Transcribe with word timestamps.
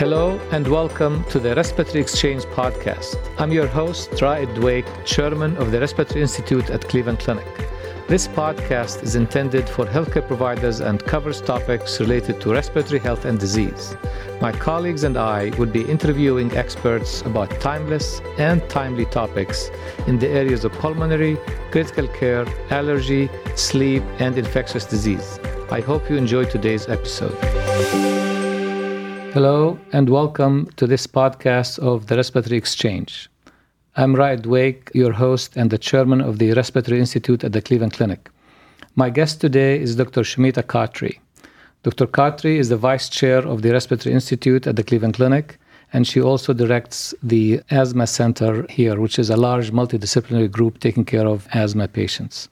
Hello 0.00 0.40
and 0.50 0.66
welcome 0.66 1.24
to 1.24 1.38
the 1.38 1.54
Respiratory 1.54 2.00
Exchange 2.00 2.44
podcast. 2.44 3.18
I'm 3.38 3.52
your 3.52 3.66
host, 3.66 4.10
Raed 4.22 4.48
Dweik, 4.54 4.86
chairman 5.04 5.54
of 5.58 5.72
the 5.72 5.78
Respiratory 5.78 6.22
Institute 6.22 6.70
at 6.70 6.88
Cleveland 6.88 7.18
Clinic. 7.18 7.46
This 8.08 8.26
podcast 8.26 9.02
is 9.02 9.14
intended 9.14 9.68
for 9.68 9.84
healthcare 9.84 10.26
providers 10.26 10.80
and 10.80 11.04
covers 11.04 11.42
topics 11.42 12.00
related 12.00 12.40
to 12.40 12.50
respiratory 12.50 12.98
health 12.98 13.26
and 13.26 13.38
disease. 13.38 13.94
My 14.40 14.52
colleagues 14.52 15.04
and 15.04 15.18
I 15.18 15.50
would 15.58 15.70
be 15.70 15.82
interviewing 15.82 16.56
experts 16.56 17.20
about 17.20 17.60
timeless 17.60 18.22
and 18.38 18.66
timely 18.70 19.04
topics 19.04 19.70
in 20.06 20.18
the 20.18 20.28
areas 20.28 20.64
of 20.64 20.72
pulmonary, 20.72 21.36
critical 21.70 22.08
care, 22.08 22.46
allergy, 22.70 23.28
sleep, 23.54 24.02
and 24.18 24.38
infectious 24.38 24.86
disease. 24.86 25.38
I 25.70 25.82
hope 25.82 26.08
you 26.08 26.16
enjoy 26.16 26.46
today's 26.46 26.88
episode. 26.88 28.39
Hello, 29.32 29.78
and 29.92 30.08
welcome 30.08 30.68
to 30.74 30.88
this 30.88 31.06
podcast 31.06 31.78
of 31.78 32.08
the 32.08 32.16
Respiratory 32.16 32.56
Exchange. 32.56 33.30
I'm 33.94 34.16
Raed 34.16 34.42
Dweik, 34.42 34.90
your 34.92 35.12
host 35.12 35.56
and 35.56 35.70
the 35.70 35.78
chairman 35.78 36.20
of 36.20 36.40
the 36.40 36.52
Respiratory 36.54 36.98
Institute 36.98 37.44
at 37.44 37.52
the 37.52 37.62
Cleveland 37.62 37.92
Clinic. 37.92 38.28
My 38.96 39.08
guest 39.08 39.40
today 39.40 39.80
is 39.80 39.94
Dr. 39.94 40.22
Sumita 40.22 40.64
Khatri. 40.64 41.20
Dr. 41.84 42.08
Khatri 42.08 42.56
is 42.56 42.70
the 42.70 42.76
vice 42.76 43.08
chair 43.08 43.38
of 43.38 43.62
the 43.62 43.70
Respiratory 43.70 44.12
Institute 44.12 44.66
at 44.66 44.74
the 44.74 44.82
Cleveland 44.82 45.14
Clinic, 45.14 45.60
and 45.92 46.08
she 46.08 46.20
also 46.20 46.52
directs 46.52 47.14
the 47.22 47.60
Asthma 47.70 48.08
Center 48.08 48.66
here, 48.68 49.00
which 49.00 49.16
is 49.16 49.30
a 49.30 49.36
large 49.36 49.70
multidisciplinary 49.70 50.50
group 50.50 50.80
taking 50.80 51.04
care 51.04 51.28
of 51.28 51.46
asthma 51.54 51.86
patients. 51.86 52.48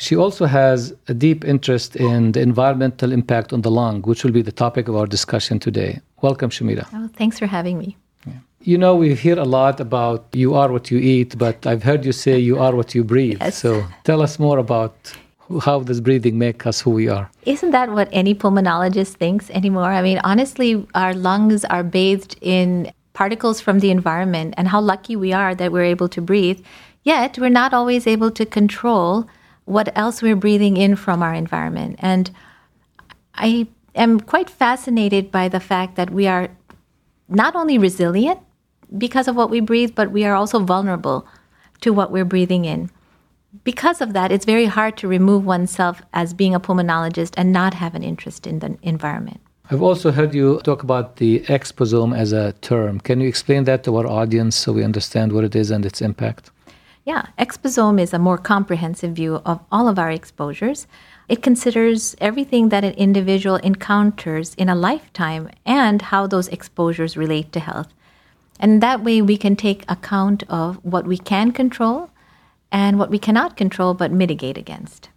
She 0.00 0.16
also 0.16 0.46
has 0.46 0.94
a 1.08 1.14
deep 1.14 1.44
interest 1.44 1.94
in 1.94 2.32
the 2.32 2.40
environmental 2.40 3.12
impact 3.12 3.52
on 3.52 3.60
the 3.60 3.70
lung, 3.70 4.00
which 4.02 4.24
will 4.24 4.32
be 4.32 4.40
the 4.40 4.56
topic 4.64 4.88
of 4.88 4.96
our 4.96 5.06
discussion 5.06 5.58
today. 5.58 6.00
Welcome, 6.22 6.48
Sumita. 6.48 6.86
Oh, 6.94 7.10
thanks 7.18 7.38
for 7.38 7.46
having 7.46 7.76
me. 7.76 7.98
Yeah. 8.26 8.32
You 8.62 8.78
know, 8.78 8.96
we 8.96 9.14
hear 9.14 9.38
a 9.38 9.44
lot 9.44 9.78
about 9.78 10.24
you 10.32 10.54
are 10.54 10.72
what 10.72 10.90
you 10.90 10.98
eat, 10.98 11.36
but 11.36 11.66
I've 11.66 11.82
heard 11.82 12.06
you 12.06 12.12
say 12.12 12.38
you 12.38 12.58
are 12.58 12.74
what 12.74 12.94
you 12.94 13.04
breathe. 13.04 13.42
Yes. 13.42 13.58
So 13.58 13.84
tell 14.04 14.22
us 14.22 14.38
more 14.38 14.56
about 14.56 14.94
how 15.60 15.80
does 15.80 16.00
breathing 16.00 16.38
make 16.38 16.66
us 16.66 16.80
who 16.80 16.92
we 16.92 17.08
are. 17.08 17.30
Isn't 17.44 17.72
that 17.72 17.90
what 17.92 18.08
any 18.10 18.34
pulmonologist 18.34 19.16
thinks 19.16 19.50
anymore? 19.50 19.92
I 19.92 20.00
mean, 20.00 20.18
honestly, 20.24 20.86
our 20.94 21.12
lungs 21.12 21.66
are 21.66 21.82
bathed 21.82 22.38
in 22.40 22.90
particles 23.12 23.60
from 23.60 23.80
the 23.80 23.90
environment, 23.90 24.54
and 24.56 24.66
how 24.68 24.80
lucky 24.80 25.14
we 25.14 25.34
are 25.34 25.54
that 25.54 25.72
we're 25.72 25.84
able 25.84 26.08
to 26.08 26.22
breathe. 26.22 26.64
Yet, 27.02 27.38
we're 27.38 27.50
not 27.50 27.74
always 27.74 28.06
able 28.06 28.30
to 28.30 28.46
control 28.46 29.28
what 29.70 29.96
else 29.96 30.20
we're 30.20 30.36
breathing 30.36 30.76
in 30.76 30.96
from 30.96 31.22
our 31.22 31.32
environment. 31.32 31.94
And 32.00 32.30
I 33.34 33.68
am 33.94 34.18
quite 34.18 34.50
fascinated 34.50 35.30
by 35.30 35.48
the 35.48 35.60
fact 35.60 35.94
that 35.94 36.10
we 36.10 36.26
are 36.26 36.48
not 37.28 37.54
only 37.54 37.78
resilient 37.78 38.40
because 38.98 39.28
of 39.28 39.36
what 39.36 39.48
we 39.48 39.60
breathe, 39.60 39.94
but 39.94 40.10
we 40.10 40.24
are 40.24 40.34
also 40.34 40.58
vulnerable 40.58 41.26
to 41.82 41.92
what 41.92 42.10
we're 42.10 42.24
breathing 42.24 42.64
in. 42.64 42.90
Because 43.62 44.00
of 44.00 44.12
that, 44.12 44.32
it's 44.32 44.44
very 44.44 44.66
hard 44.66 44.96
to 44.98 45.08
remove 45.08 45.46
oneself 45.46 46.02
as 46.12 46.34
being 46.34 46.54
a 46.54 46.60
pulmonologist 46.60 47.34
and 47.36 47.52
not 47.52 47.74
have 47.74 47.94
an 47.94 48.02
interest 48.02 48.46
in 48.46 48.58
the 48.58 48.76
environment. 48.82 49.40
I've 49.70 49.82
also 49.82 50.10
heard 50.10 50.34
you 50.34 50.60
talk 50.64 50.82
about 50.82 51.16
the 51.16 51.40
exposome 51.46 52.16
as 52.16 52.32
a 52.32 52.54
term. 52.60 52.98
Can 52.98 53.20
you 53.20 53.28
explain 53.28 53.64
that 53.64 53.84
to 53.84 53.96
our 53.96 54.06
audience 54.06 54.56
so 54.56 54.72
we 54.72 54.82
understand 54.82 55.32
what 55.32 55.44
it 55.44 55.54
is 55.54 55.70
and 55.70 55.86
its 55.86 56.02
impact? 56.02 56.50
Yeah, 57.04 57.26
exposome 57.38 58.00
is 58.00 58.12
a 58.12 58.18
more 58.18 58.36
comprehensive 58.36 59.12
view 59.12 59.40
of 59.46 59.60
all 59.72 59.88
of 59.88 59.98
our 59.98 60.10
exposures. 60.10 60.86
It 61.28 61.42
considers 61.42 62.14
everything 62.20 62.68
that 62.68 62.84
an 62.84 62.92
individual 62.94 63.56
encounters 63.56 64.54
in 64.56 64.68
a 64.68 64.74
lifetime 64.74 65.48
and 65.64 66.02
how 66.02 66.26
those 66.26 66.48
exposures 66.48 67.16
relate 67.16 67.52
to 67.52 67.60
health. 67.60 67.88
And 68.58 68.82
that 68.82 69.02
way 69.02 69.22
we 69.22 69.38
can 69.38 69.56
take 69.56 69.90
account 69.90 70.42
of 70.48 70.76
what 70.84 71.06
we 71.06 71.16
can 71.16 71.52
control 71.52 72.10
and 72.70 72.98
what 72.98 73.10
we 73.10 73.18
cannot 73.18 73.56
control 73.56 73.94
but 73.94 74.12
mitigate 74.12 74.58
against. 74.58 75.08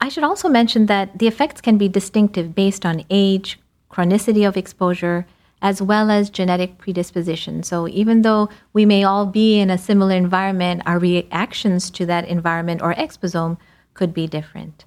I 0.00 0.10
should 0.10 0.24
also 0.24 0.50
mention 0.50 0.86
that 0.86 1.18
the 1.18 1.26
effects 1.26 1.62
can 1.62 1.78
be 1.78 1.88
distinctive 1.88 2.54
based 2.54 2.84
on 2.84 3.04
age, 3.08 3.58
chronicity 3.90 4.46
of 4.46 4.58
exposure, 4.58 5.26
as 5.64 5.80
well 5.80 6.10
as 6.10 6.28
genetic 6.28 6.76
predisposition. 6.76 7.62
So 7.62 7.88
even 7.88 8.20
though 8.20 8.50
we 8.74 8.84
may 8.84 9.02
all 9.02 9.24
be 9.24 9.58
in 9.58 9.70
a 9.70 9.78
similar 9.78 10.14
environment, 10.14 10.82
our 10.84 10.98
reactions 10.98 11.90
to 11.92 12.04
that 12.04 12.28
environment 12.28 12.82
or 12.82 12.92
exposome 12.94 13.56
could 13.94 14.12
be 14.12 14.26
different. 14.26 14.84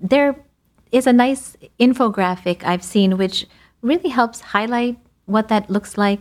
There 0.00 0.34
is 0.90 1.06
a 1.06 1.12
nice 1.12 1.58
infographic 1.78 2.64
I've 2.64 2.82
seen 2.82 3.18
which 3.18 3.46
really 3.82 4.08
helps 4.08 4.40
highlight 4.40 4.96
what 5.26 5.48
that 5.48 5.68
looks 5.68 5.98
like. 5.98 6.20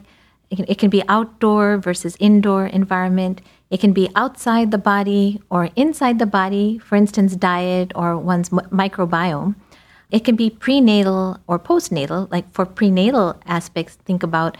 It 0.51 0.77
can, 0.77 0.89
be 0.89 1.01
outdoor 1.07 1.77
versus 1.77 2.17
indoor 2.19 2.67
environment. 2.67 3.41
It 3.71 3.79
can 3.79 3.93
be 3.93 4.09
outside 4.15 4.69
the 4.69 4.77
body 4.77 5.41
or 5.49 5.69
inside 5.77 6.19
the 6.19 6.27
body, 6.27 6.77
for 6.77 6.95
instance, 6.95 7.35
diet 7.37 7.93
or 7.95 8.17
one's 8.17 8.49
microbiome. 8.49 9.55
It 10.13 10.23
can 10.23 10.35
be 10.35 10.51
prenatal 10.51 11.39
or 11.47 11.57
postnatal. 11.57 12.31
Like 12.31 12.45
for 12.53 12.67
prenatal 12.67 13.41
aspects, 13.47 13.95
think 14.05 14.21
about 14.21 14.57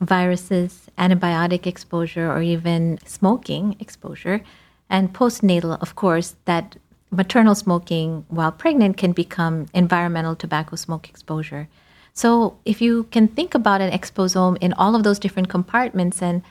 viruses, 0.00 0.88
antibiotic 0.98 1.68
exposure, 1.68 2.28
or 2.28 2.42
even 2.42 2.98
smoking 3.06 3.76
exposure. 3.78 4.42
And 4.90 5.14
postnatal, 5.14 5.80
of 5.80 5.94
course, 5.94 6.34
that 6.46 6.76
maternal 7.12 7.54
smoking 7.54 8.24
while 8.28 8.50
pregnant 8.50 8.96
can 8.96 9.12
become 9.12 9.66
environmental 9.72 10.34
tobacco 10.34 10.74
smoke 10.74 11.08
exposure. 11.08 11.68
So 12.12 12.58
if 12.64 12.82
you 12.82 13.04
can 13.04 13.28
think 13.28 13.54
about 13.54 13.80
an 13.80 13.92
exposome 13.92 14.58
in 14.60 14.72
all 14.72 14.96
of 14.96 15.04
those 15.04 15.20
different 15.20 15.48
compartments 15.48 16.20
and 16.20 16.42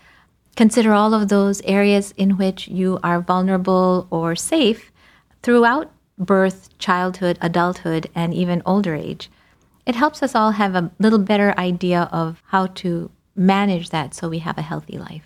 consider 0.55 0.93
all 0.93 1.13
of 1.13 1.27
those 1.27 1.61
areas 1.63 2.13
in 2.15 2.37
which 2.37 2.69
you 2.69 2.97
are 3.03 3.19
vulnerable 3.19 4.07
or 4.09 4.37
safe 4.37 4.89
throughout 5.43 5.91
birth, 6.17 6.75
childhood, 6.77 7.37
adulthood, 7.41 8.09
and 8.15 8.33
even 8.33 8.61
older 8.65 8.95
age, 8.95 9.29
it 9.85 9.95
helps 9.95 10.21
us 10.21 10.35
all 10.35 10.51
have 10.51 10.75
a 10.75 10.91
little 10.99 11.19
better 11.19 11.57
idea 11.57 12.09
of 12.11 12.41
how 12.47 12.67
to 12.67 13.09
manage 13.35 13.89
that 13.89 14.13
so 14.13 14.27
we 14.27 14.39
have 14.39 14.57
a 14.57 14.61
healthy 14.61 14.97
life. 14.97 15.23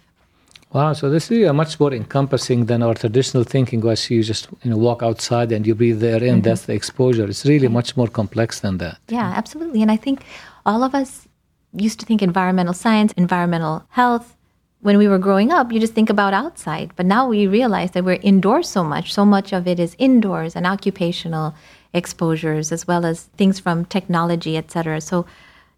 Wow, 0.73 0.93
so 0.93 1.09
this 1.09 1.29
is 1.29 1.51
much 1.51 1.79
more 1.79 1.93
encompassing 1.93 2.65
than 2.65 2.81
our 2.81 2.93
traditional 2.93 3.43
thinking 3.43 3.81
was 3.81 4.09
you 4.09 4.23
just 4.23 4.47
you 4.63 4.71
know 4.71 4.77
walk 4.77 5.03
outside 5.03 5.51
and 5.51 5.67
you 5.67 5.75
breathe 5.75 5.99
the 5.99 6.11
air 6.11 6.23
in, 6.23 6.35
mm-hmm. 6.35 6.41
that's 6.41 6.65
the 6.65 6.73
exposure. 6.73 7.25
It's 7.25 7.45
really 7.45 7.67
much 7.67 7.97
more 7.97 8.07
complex 8.07 8.61
than 8.61 8.77
that. 8.77 8.97
Yeah, 9.09 9.33
absolutely. 9.35 9.81
And 9.81 9.91
I 9.91 9.97
think 9.97 10.23
all 10.65 10.83
of 10.83 10.95
us 10.95 11.27
used 11.73 11.99
to 11.99 12.05
think 12.05 12.21
environmental 12.21 12.73
science, 12.73 13.11
environmental 13.17 13.83
health, 13.89 14.37
when 14.81 14.97
we 14.97 15.07
were 15.07 15.19
growing 15.19 15.51
up, 15.51 15.71
you 15.71 15.79
just 15.79 15.93
think 15.93 16.09
about 16.09 16.33
outside. 16.33 16.91
But 16.95 17.05
now 17.05 17.27
we 17.27 17.47
realize 17.47 17.91
that 17.91 18.03
we're 18.03 18.19
indoors 18.21 18.67
so 18.67 18.83
much. 18.83 19.13
So 19.13 19.25
much 19.25 19.53
of 19.53 19.67
it 19.67 19.79
is 19.79 19.95
indoors 19.99 20.55
and 20.55 20.65
occupational 20.65 21.53
exposures, 21.93 22.71
as 22.71 22.87
well 22.87 23.05
as 23.05 23.23
things 23.37 23.59
from 23.59 23.85
technology, 23.85 24.57
et 24.57 24.71
cetera. 24.71 24.99
So 24.99 25.25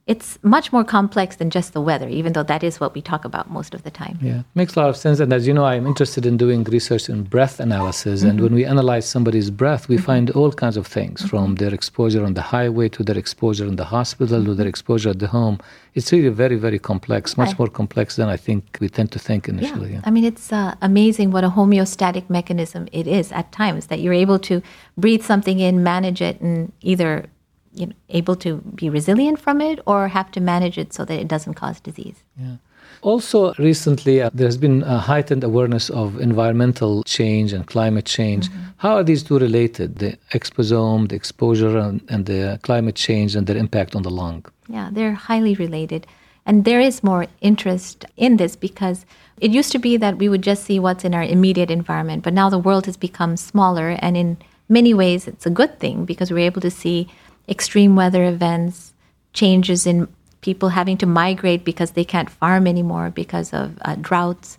it's 0.06 0.38
much 0.44 0.74
more 0.74 0.84
complex 0.84 1.38
than 1.38 1.50
just 1.50 1.72
the 1.72 1.80
weather, 1.80 2.10
even 2.10 2.34
though 2.34 2.44
that 2.44 2.62
is 2.62 2.78
what 2.78 2.94
we 2.94 3.02
talk 3.02 3.24
about 3.24 3.50
most 3.50 3.74
of 3.74 3.84
the 3.84 3.92
time. 3.92 4.20
Yeah, 4.22 4.42
makes 4.54 4.76
a 4.76 4.82
lot 4.82 4.90
of 4.90 4.98
sense. 4.98 5.22
And 5.22 5.32
as 5.32 5.48
you 5.48 5.54
know, 5.54 5.64
I'm 5.64 5.88
interested 5.88 6.26
in 6.26 6.36
doing 6.36 6.66
research 6.66 7.08
in 7.08 7.24
breath 7.24 7.62
analysis. 7.62 8.20
Mm-hmm. 8.20 8.30
And 8.30 8.42
when 8.42 8.54
we 8.54 8.66
analyze 8.66 9.08
somebody's 9.08 9.50
breath, 9.50 9.88
we 9.88 9.96
mm-hmm. 9.96 10.06
find 10.06 10.30
all 10.32 10.52
kinds 10.52 10.76
of 10.76 10.88
things 10.88 11.22
mm-hmm. 11.22 11.30
from 11.30 11.56
their 11.56 11.74
exposure 11.74 12.26
on 12.26 12.34
the 12.34 12.42
highway 12.42 12.90
to 12.90 13.04
their 13.04 13.18
exposure 13.18 13.66
in 13.66 13.78
the 13.78 13.86
hospital 13.86 14.44
to 14.44 14.54
their 14.54 14.68
exposure 14.68 15.12
at 15.12 15.20
the 15.20 15.28
home. 15.28 15.60
It's 15.94 16.12
really 16.12 16.30
very, 16.30 16.58
very 16.58 16.80
complex, 16.80 17.38
much 17.38 17.58
more 17.58 17.68
complex 17.68 18.18
than 18.18 18.28
I 18.28 18.36
think 18.36 18.78
we 18.82 18.90
tend 18.90 19.12
to 19.14 19.20
think 19.20 19.48
initially. 19.48 19.92
Yeah. 19.92 19.98
yeah. 19.98 20.02
I 20.04 20.12
mean, 20.12 20.26
it's 20.26 20.52
uh, 20.52 20.76
amazing 20.82 21.32
what 21.32 21.46
a 21.46 21.50
homeostatic 21.50 22.30
mechanism 22.30 22.90
it 22.92 23.08
is 23.08 23.32
at 23.32 23.52
times 23.54 23.88
that 23.88 24.00
you're 24.02 24.14
able 24.14 24.40
to 24.40 24.62
breathe 24.98 25.24
something 25.24 25.60
in, 25.60 25.84
manage 25.84 26.22
it, 26.22 26.42
and 26.42 26.74
either 26.82 27.28
you 27.74 27.88
know, 27.88 27.94
able 28.10 28.36
to 28.38 28.58
be 28.76 28.90
resilient 28.90 29.40
from 29.40 29.62
it 29.62 29.80
or 29.86 30.08
have 30.08 30.32
to 30.32 30.42
manage 30.42 30.78
it 30.78 30.94
so 30.94 31.06
that 31.06 31.20
it 31.20 31.28
doesn't 31.28 31.56
cause 31.56 31.80
disease. 31.80 32.24
Yeah. 32.38 32.56
Also, 33.02 33.54
recently, 33.56 34.22
uh, 34.22 34.30
there 34.34 34.48
has 34.48 34.56
been 34.56 34.82
a 34.84 34.98
heightened 34.98 35.44
awareness 35.44 35.90
of 35.90 36.20
environmental 36.22 37.04
change 37.04 37.52
and 37.52 37.68
climate 37.68 38.06
change. 38.06 38.48
Mm-hmm. 38.48 38.62
How 38.78 38.96
are 38.96 39.04
these 39.04 39.24
two 39.24 39.38
related? 39.38 39.98
The 39.98 40.18
exposome, 40.32 41.10
the 41.10 41.16
exposure, 41.16 41.78
and, 41.78 42.02
and 42.08 42.26
the 42.26 42.60
climate 42.64 42.96
change 42.96 43.36
and 43.36 43.46
their 43.46 43.58
impact 43.58 43.96
on 43.96 44.04
the 44.04 44.10
lung? 44.10 44.46
Yeah, 44.70 44.90
they're 44.92 45.14
highly 45.14 45.54
related. 45.56 46.08
And 46.46 46.64
there 46.64 46.80
is 46.80 47.04
more 47.04 47.28
interest 47.42 48.06
in 48.16 48.38
this 48.38 48.56
because 48.56 49.06
it 49.40 49.52
used 49.52 49.72
to 49.74 49.80
be 49.80 49.98
that 49.98 50.18
we 50.18 50.30
would 50.30 50.42
just 50.42 50.64
see 50.64 50.80
what's 50.80 51.04
in 51.04 51.14
our 51.14 51.24
immediate 51.24 51.72
environment, 51.72 52.24
but 52.24 52.34
now 52.34 52.50
the 52.50 52.60
world 52.60 52.86
has 52.86 52.98
become 52.98 53.36
smaller. 53.36 53.98
And 54.00 54.16
in 54.16 54.38
many 54.70 54.94
ways, 54.94 55.28
it's 55.28 55.46
a 55.46 55.50
good 55.50 55.80
thing 55.80 56.06
because 56.06 56.32
we're 56.32 56.40
able 56.46 56.62
to 56.62 56.72
see 56.72 57.10
extreme 57.48 57.96
weather 57.96 58.24
events, 58.26 58.94
changes 59.34 59.86
in 59.86 60.08
people 60.42 60.70
having 60.70 60.98
to 60.98 61.06
migrate 61.06 61.64
because 61.64 61.92
they 61.92 62.04
can't 62.04 62.30
farm 62.30 62.68
anymore 62.68 63.10
because 63.10 63.54
of 63.54 63.78
uh, 63.82 63.96
droughts. 63.96 64.58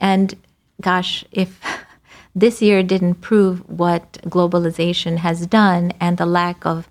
And 0.00 0.34
gosh, 0.80 1.24
if 1.30 1.60
this 2.34 2.60
year 2.60 2.82
didn't 2.82 3.16
prove 3.16 3.68
what 3.68 4.12
globalization 4.24 5.18
has 5.18 5.46
done 5.46 5.92
and 6.00 6.18
the 6.18 6.26
lack 6.26 6.66
of 6.66 6.88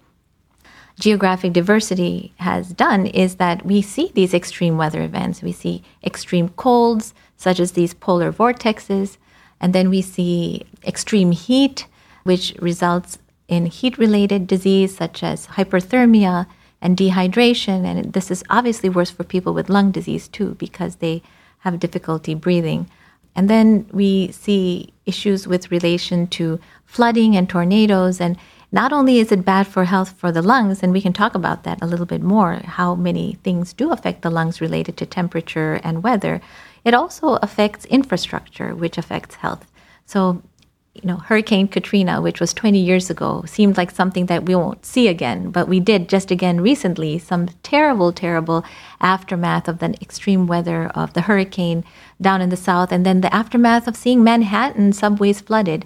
geographic 1.00 1.54
diversity 1.54 2.32
has 2.38 2.70
done 2.74 3.08
is 3.08 3.36
that 3.36 3.66
we 3.66 3.82
see 3.82 4.12
these 4.14 4.34
extreme 4.34 4.78
weather 4.78 5.02
events. 5.02 5.42
We 5.42 5.52
see 5.52 5.84
extreme 6.04 6.50
colds, 6.50 7.14
such 7.38 7.60
as 7.60 7.72
these 7.72 7.94
polar 7.94 8.32
vortexes, 8.32 9.18
and 9.60 9.74
then 9.74 9.90
we 9.90 10.02
see 10.02 10.66
extreme 10.86 11.32
heat, 11.32 11.88
which 12.24 12.54
results 12.60 13.18
in 13.52 13.66
heat 13.68 13.98
related 13.98 14.48
disease 14.48 14.96
such 14.96 15.22
as 15.22 15.48
hyperthermia 15.48 16.48
and 16.82 16.98
dehydration. 16.98 17.86
And 17.86 18.14
this 18.14 18.32
is 18.32 18.44
obviously 18.50 18.90
worse 18.90 19.12
for 19.12 19.26
people 19.26 19.54
with 19.54 19.70
lung 19.70 19.92
disease 19.92 20.28
too, 20.28 20.56
because 20.56 20.96
they 20.96 21.22
have 21.60 21.80
difficulty 21.80 22.34
breathing. 22.34 22.90
And 23.36 23.50
then 23.50 23.88
we 23.92 24.32
see 24.32 24.94
issues 25.06 25.48
with 25.48 25.70
relation 25.70 26.28
to 26.28 26.60
flooding 26.86 27.36
and 27.36 27.48
tornadoes. 27.48 28.22
And 28.22 28.38
not 28.72 28.94
only 28.94 29.20
is 29.20 29.32
it 29.34 29.46
bad 29.46 29.68
for 29.68 29.84
health 29.84 30.14
for 30.18 30.32
the 30.32 30.42
lungs, 30.42 30.82
and 30.82 30.94
we 30.94 31.02
can 31.02 31.14
talk 31.14 31.36
about 31.36 31.64
that 31.64 31.82
a 31.82 31.88
little 31.88 32.06
bit 32.06 32.22
more, 32.22 32.62
how 32.64 32.96
many 32.96 33.38
things 33.44 33.74
do 33.74 33.92
affect 33.92 34.22
the 34.22 34.30
lungs 34.30 34.62
related 34.62 34.96
to 34.98 35.06
temperature 35.06 35.82
and 35.84 36.04
weather, 36.04 36.42
it 36.86 36.94
also 36.94 37.36
affects 37.42 37.86
infrastructure, 37.86 38.74
which 38.74 38.98
affects 38.98 39.36
health. 39.36 39.70
So 40.06 40.42
you 40.94 41.08
know, 41.08 41.18
Hurricane 41.18 41.70
Katrina, 41.70 42.22
which 42.22 42.42
was 42.42 42.54
20 42.54 42.78
years 42.78 43.10
ago, 43.10 43.44
seemed 43.48 43.78
like 43.78 43.92
something 43.92 44.26
that 44.26 44.46
we 44.46 44.56
won't 44.56 44.86
see 44.86 45.08
again. 45.08 45.50
But 45.50 45.70
we 45.70 45.80
did 45.80 46.10
just 46.10 46.32
again 46.32 46.60
recently 46.60 47.18
some 47.18 47.48
terrible, 47.64 48.12
terrible 48.12 48.66
aftermath 49.00 49.70
of 49.70 49.80
the 49.80 49.94
extreme 50.02 50.48
weather 50.48 50.88
of 50.88 51.14
the 51.14 51.22
hurricane 51.22 51.86
down 52.20 52.42
in 52.42 52.50
the 52.50 52.58
south, 52.58 52.92
and 52.92 53.06
then 53.06 53.22
the 53.22 53.34
aftermath 53.34 53.88
of 53.88 53.96
seeing 53.96 54.24
Manhattan 54.24 54.92
subways 54.92 55.40
flooded. 55.40 55.86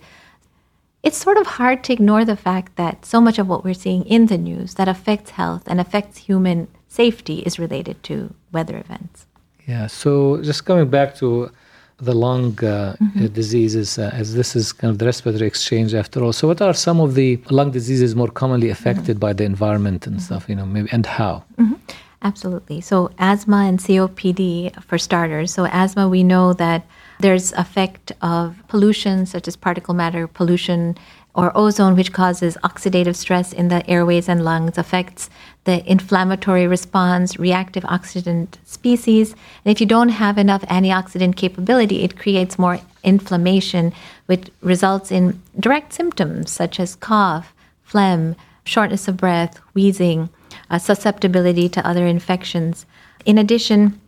It's 1.04 1.18
sort 1.18 1.38
of 1.38 1.46
hard 1.46 1.84
to 1.84 1.94
ignore 1.94 2.26
the 2.26 2.36
fact 2.36 2.76
that 2.78 3.06
so 3.06 3.22
much 3.22 3.38
of 3.38 3.48
what 3.48 3.64
we're 3.64 3.76
seeing 3.76 4.06
in 4.06 4.26
the 4.26 4.40
news 4.40 4.74
that 4.74 4.88
affects 4.88 5.32
health 5.32 5.64
and 5.68 5.80
affects 5.80 6.18
human 6.18 6.68
safety 6.88 7.40
is 7.40 7.60
related 7.60 8.02
to 8.04 8.34
weather 8.52 8.78
events. 8.78 9.28
Yeah, 9.68 9.86
so 9.86 10.42
just 10.42 10.66
coming 10.66 10.90
back 10.90 11.14
to 11.18 11.52
the 11.98 12.14
lung 12.14 12.48
uh, 12.60 12.96
mm-hmm. 13.00 13.28
diseases, 13.28 13.98
uh, 13.98 14.10
as 14.14 14.36
this 14.36 14.56
is 14.56 14.74
kind 14.74 14.92
of 14.92 14.98
the 15.00 15.06
respiratory 15.06 15.48
exchange 15.48 15.94
after 15.94 16.24
all. 16.24 16.34
So, 16.34 16.48
what 16.48 16.62
are 16.62 16.74
some 16.74 17.00
of 17.00 17.16
the 17.16 17.40
lung 17.50 17.72
diseases 17.72 18.16
more 18.16 18.28
commonly 18.28 18.70
affected 18.70 19.16
mm-hmm. 19.16 19.20
by 19.20 19.34
the 19.34 19.44
environment 19.44 20.06
and 20.08 20.18
mm-hmm. 20.18 20.26
stuff? 20.26 20.50
You 20.50 20.56
know, 20.56 20.66
maybe 20.66 20.90
and 20.92 21.06
how? 21.06 21.44
Mm-hmm. 21.58 21.76
Absolutely. 22.22 22.82
So, 22.82 23.12
asthma 23.20 23.58
and 23.58 23.80
COPD 23.80 24.84
for 24.84 24.98
starters. 24.98 25.54
So, 25.54 25.66
asthma, 25.68 26.10
we 26.10 26.24
know 26.24 26.54
that 26.54 26.86
there's 27.20 27.54
effect 27.54 28.12
of 28.22 28.56
pollution, 28.68 29.26
such 29.26 29.48
as 29.48 29.56
particle 29.56 29.94
matter 29.94 30.28
pollution 30.28 30.98
or 31.36 31.52
ozone, 31.56 31.96
which 31.96 32.14
causes 32.14 32.58
oxidative 32.64 33.16
stress 33.16 33.52
in 33.52 33.68
the 33.68 33.88
airways 33.90 34.30
and 34.30 34.44
lungs, 34.44 34.78
affects 34.78 35.30
the 35.66 35.90
inflammatory 35.90 36.66
response, 36.66 37.38
reactive 37.38 37.84
oxidant 37.84 38.56
species. 38.66 39.34
And 39.64 39.72
if 39.72 39.82
you 39.82 39.86
don't 39.86 40.10
have 40.10 40.38
enough 40.38 40.62
antioxidant 40.64 41.36
capability, 41.36 42.04
it 42.04 42.18
creates 42.18 42.58
more 42.58 42.80
inflammation, 43.04 43.94
which 44.28 44.50
results 44.62 45.12
in 45.12 45.42
direct 45.60 45.94
symptoms 45.94 46.52
such 46.52 46.80
as 46.80 46.96
cough, 46.96 47.54
phlegm, 47.84 48.36
shortness 48.64 49.08
of 49.08 49.18
breath, 49.18 49.58
wheezing, 49.74 50.30
uh, 50.70 50.80
susceptibility 50.80 51.68
to 51.70 51.86
other 51.88 52.08
infections. 52.08 52.86
In 53.26 53.38
addition, 53.38 54.00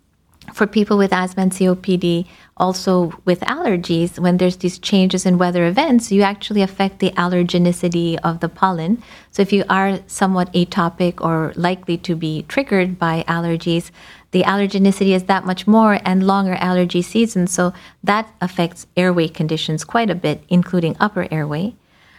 for 0.54 0.66
people 0.66 0.98
with 0.98 1.14
asthma 1.14 1.44
and 1.44 1.52
COPD, 1.52 2.26
also 2.58 3.14
with 3.26 3.40
allergies, 3.42 4.20
when 4.20 4.38
there's 4.38 4.58
these 4.58 4.80
changes 4.80 5.26
in 5.26 5.38
weather 5.38 5.66
events, 5.66 6.12
you 6.12 6.22
actually 6.22 6.62
affect 6.62 7.00
the 7.00 7.12
allergenicity 7.12 8.18
of 8.24 8.40
the 8.40 8.50
pollen. 8.50 9.02
So 9.32 9.42
if 9.42 9.54
you 9.54 9.64
are 9.70 10.00
somewhat 10.08 10.52
atopic 10.54 11.22
or 11.22 11.54
likely 11.56 11.98
to 12.00 12.16
be 12.16 12.44
triggered 12.48 13.00
by 13.00 13.24
allergies, 13.28 13.92
the 14.32 14.44
allergenicity 14.44 15.16
is 15.16 15.24
that 15.24 15.46
much 15.46 15.68
more 15.68 16.00
and 16.04 16.28
longer 16.28 16.56
allergy 16.56 17.02
seasons. 17.02 17.52
So 17.52 17.74
that 18.04 18.28
affects 18.42 18.88
airway 18.98 19.28
conditions 19.28 19.84
quite 19.84 20.10
a 20.10 20.16
bit, 20.16 20.44
including 20.50 20.98
upper 21.00 21.28
airway. 21.32 21.76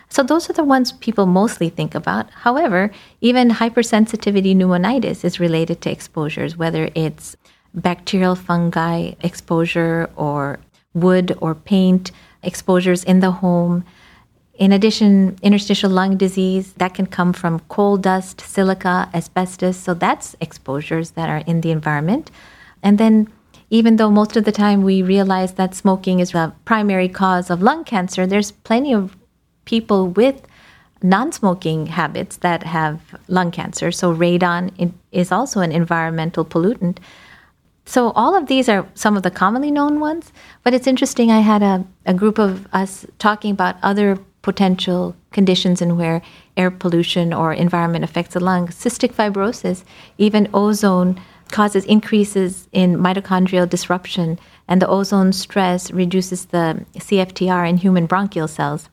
So 0.09 0.23
those 0.23 0.49
are 0.49 0.55
the 0.55 0.65
ones 0.65 0.93
people 0.93 1.27
mostly 1.27 1.69
think 1.69 1.95
about. 1.95 2.31
However, 2.31 2.91
even 3.21 3.51
hypersensitivity 3.51 4.57
pneumonitis 4.57 5.23
is 5.23 5.39
related 5.39 5.83
to 5.83 5.91
exposures, 5.91 6.57
whether 6.57 6.89
it's 6.95 7.37
bacterial 7.75 8.35
fungi 8.35 9.13
exposure 9.21 10.11
or 10.17 10.59
wood 10.95 11.37
or 11.41 11.55
paint 11.55 12.11
exposures 12.43 13.05
in 13.05 13.21
the 13.21 13.31
home. 13.31 13.85
In 14.55 14.73
addition, 14.73 15.39
interstitial 15.43 15.91
lung 15.91 16.17
disease 16.17 16.73
that 16.75 16.95
can 16.95 17.07
come 17.07 17.33
from 17.33 17.61
coal 17.69 17.97
dust, 17.97 18.41
silica, 18.41 19.09
asbestos. 19.15 19.77
So 19.77 19.95
that's 19.95 20.35
exposures 20.41 21.13
that 21.13 21.29
are 21.29 21.45
in 21.47 21.61
the 21.61 21.71
environment. 21.71 22.31
And 22.83 22.99
then, 22.99 23.29
even 23.71 23.97
though 23.97 24.11
most 24.11 24.37
of 24.37 24.45
the 24.45 24.53
time 24.53 24.83
we 24.83 25.03
realize 25.03 25.55
that 25.55 25.75
smoking 25.75 26.21
is 26.21 26.35
a 26.35 26.55
primary 26.65 27.09
cause 27.09 27.51
of 27.51 27.63
lung 27.63 27.85
cancer, 27.85 28.27
there's 28.27 28.51
plenty 28.51 28.93
of 28.95 29.17
people 29.65 30.09
with 30.09 30.43
non 31.03 31.31
smoking 31.31 31.87
habits 31.87 32.39
that 32.39 32.63
have 32.65 33.01
lung 33.29 33.51
cancer. 33.51 33.93
So, 33.93 34.13
radon 34.15 34.93
is 35.13 35.31
also 35.31 35.61
an 35.61 35.71
environmental 35.71 36.45
pollutant. 36.45 36.99
So 37.89 38.11
all 38.11 38.37
of 38.37 38.49
these 38.49 38.69
are 38.69 38.87
some 38.95 39.17
of 39.17 39.23
the 39.23 39.31
commonly 39.31 39.71
known 39.71 39.99
ones, 39.99 40.31
but 40.63 40.75
it's 40.75 40.87
interesting. 40.87 41.31
I 41.31 41.41
had 41.41 41.63
a, 41.63 41.87
a 42.05 42.13
group 42.13 42.39
of 42.39 42.67
us 42.71 43.07
talking 43.19 43.51
about 43.51 43.77
other 43.83 44.19
potential 44.43 45.17
conditions 45.33 45.81
in 45.81 45.97
where 45.97 46.21
air 46.55 46.71
pollution 46.71 47.33
or 47.33 47.55
environment 47.55 48.05
affects 48.05 48.35
the 48.35 48.41
lung. 48.41 48.69
Cystic 48.69 49.15
fibrosis, 49.15 49.85
even 50.19 50.51
ozone 50.53 51.19
causes 51.51 51.87
increases 51.87 52.69
in 52.73 52.99
mitochondrial 52.99 53.67
disruption, 53.67 54.39
and 54.69 54.83
the 54.83 54.89
ozone 54.89 55.33
stress 55.33 55.91
reduces 55.91 56.45
the 56.47 56.85
CFTR 56.95 57.67
in 57.67 57.79
human 57.79 58.05
bronchial 58.05 58.49
cells. 58.49 58.91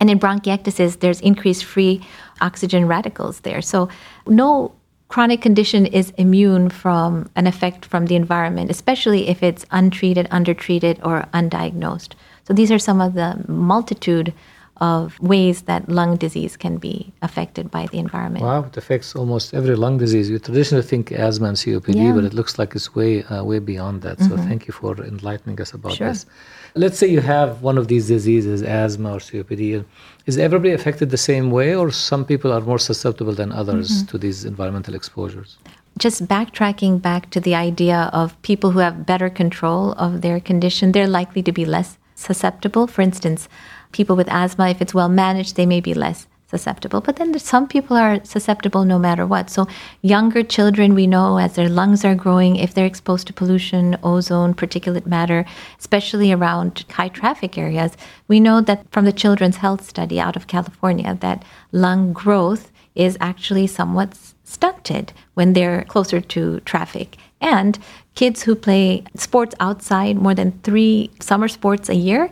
And 0.00 0.08
in 0.08 0.18
bronchiectasis, 0.18 1.00
there's 1.00 1.20
increased 1.20 1.66
free 1.66 2.00
oxygen 2.40 2.88
radicals 2.88 3.40
there. 3.40 3.60
So, 3.60 3.90
no 4.26 4.72
chronic 5.10 5.42
condition 5.42 5.86
is 5.86 6.12
immune 6.16 6.70
from 6.70 7.28
an 7.34 7.46
effect 7.46 7.84
from 7.84 8.06
the 8.06 8.14
environment, 8.14 8.70
especially 8.70 9.28
if 9.28 9.42
it's 9.42 9.66
untreated, 9.72 10.28
undertreated, 10.30 11.00
or 11.04 11.26
undiagnosed. 11.34 12.12
So 12.44 12.54
these 12.54 12.70
are 12.70 12.78
some 12.78 13.00
of 13.00 13.14
the 13.14 13.44
multitude 13.48 14.32
of 14.80 15.20
ways 15.20 15.62
that 15.62 15.88
lung 15.88 16.16
disease 16.16 16.56
can 16.56 16.78
be 16.78 17.12
affected 17.20 17.70
by 17.70 17.86
the 17.88 17.98
environment. 17.98 18.44
Wow, 18.44 18.64
it 18.64 18.76
affects 18.76 19.14
almost 19.14 19.52
every 19.52 19.76
lung 19.76 19.98
disease. 19.98 20.30
You 20.30 20.38
traditionally 20.38 20.82
think 20.82 21.12
asthma 21.12 21.48
and 21.48 21.56
COPD, 21.56 21.96
yeah. 21.96 22.12
but 22.12 22.24
it 22.24 22.32
looks 22.32 22.58
like 22.58 22.74
it's 22.74 22.94
way 22.94 23.22
uh, 23.24 23.44
way 23.44 23.58
beyond 23.58 24.02
that. 24.02 24.18
Mm-hmm. 24.18 24.36
So 24.36 24.42
thank 24.48 24.66
you 24.66 24.72
for 24.72 24.96
enlightening 25.04 25.60
us 25.60 25.72
about 25.74 25.92
sure. 25.92 26.08
this. 26.08 26.26
Let's 26.74 26.98
say 26.98 27.08
you 27.08 27.20
have 27.20 27.62
one 27.62 27.76
of 27.76 27.88
these 27.88 28.06
diseases, 28.08 28.62
asthma 28.62 29.14
or 29.14 29.18
COPD. 29.18 29.84
Is 30.26 30.38
everybody 30.38 30.72
affected 30.72 31.10
the 31.10 31.18
same 31.18 31.50
way, 31.50 31.74
or 31.74 31.90
some 31.90 32.24
people 32.24 32.52
are 32.52 32.60
more 32.60 32.78
susceptible 32.78 33.32
than 33.32 33.52
others 33.52 33.90
mm-hmm. 33.90 34.06
to 34.06 34.18
these 34.18 34.44
environmental 34.44 34.94
exposures? 34.94 35.58
Just 35.98 36.26
backtracking 36.26 37.02
back 37.02 37.30
to 37.30 37.40
the 37.40 37.54
idea 37.54 38.08
of 38.12 38.40
people 38.42 38.70
who 38.70 38.78
have 38.78 39.04
better 39.04 39.28
control 39.28 39.92
of 39.92 40.22
their 40.22 40.40
condition, 40.40 40.92
they're 40.92 41.08
likely 41.08 41.42
to 41.42 41.52
be 41.52 41.64
less 41.66 41.98
susceptible. 42.14 42.86
For 42.86 43.02
instance, 43.02 43.48
people 43.92 44.16
with 44.16 44.28
asthma, 44.28 44.68
if 44.68 44.80
it's 44.80 44.94
well 44.94 45.08
managed, 45.08 45.56
they 45.56 45.66
may 45.66 45.80
be 45.80 45.94
less 45.94 46.26
susceptible. 46.50 47.00
But 47.00 47.16
then 47.16 47.38
some 47.38 47.68
people 47.68 47.96
are 47.96 48.22
susceptible 48.24 48.84
no 48.84 48.98
matter 48.98 49.24
what. 49.24 49.48
So 49.48 49.68
younger 50.02 50.42
children, 50.42 50.94
we 50.94 51.06
know 51.06 51.38
as 51.38 51.54
their 51.54 51.68
lungs 51.68 52.04
are 52.04 52.16
growing, 52.16 52.56
if 52.56 52.74
they're 52.74 52.86
exposed 52.86 53.28
to 53.28 53.32
pollution, 53.32 53.96
ozone, 54.02 54.54
particulate 54.54 55.06
matter, 55.06 55.44
especially 55.78 56.32
around 56.32 56.84
high 56.90 57.08
traffic 57.08 57.56
areas, 57.56 57.96
we 58.26 58.40
know 58.40 58.60
that 58.60 58.84
from 58.90 59.04
the 59.04 59.12
Children's 59.12 59.58
Health 59.58 59.88
Study 59.88 60.18
out 60.18 60.36
of 60.36 60.48
California 60.48 61.16
that 61.20 61.44
lung 61.70 62.12
growth 62.12 62.72
is 62.96 63.16
actually 63.20 63.68
somewhat 63.68 64.18
stunted 64.42 65.12
when 65.34 65.52
they're 65.52 65.84
closer 65.84 66.20
to 66.20 66.58
traffic. 66.60 67.16
And 67.40 67.78
kids 68.16 68.42
who 68.42 68.54
play 68.54 69.04
sports 69.14 69.54
outside 69.60 70.16
more 70.16 70.34
than 70.34 70.58
three 70.62 71.10
summer 71.20 71.48
sports 71.48 71.88
a 71.88 71.94
year 71.94 72.30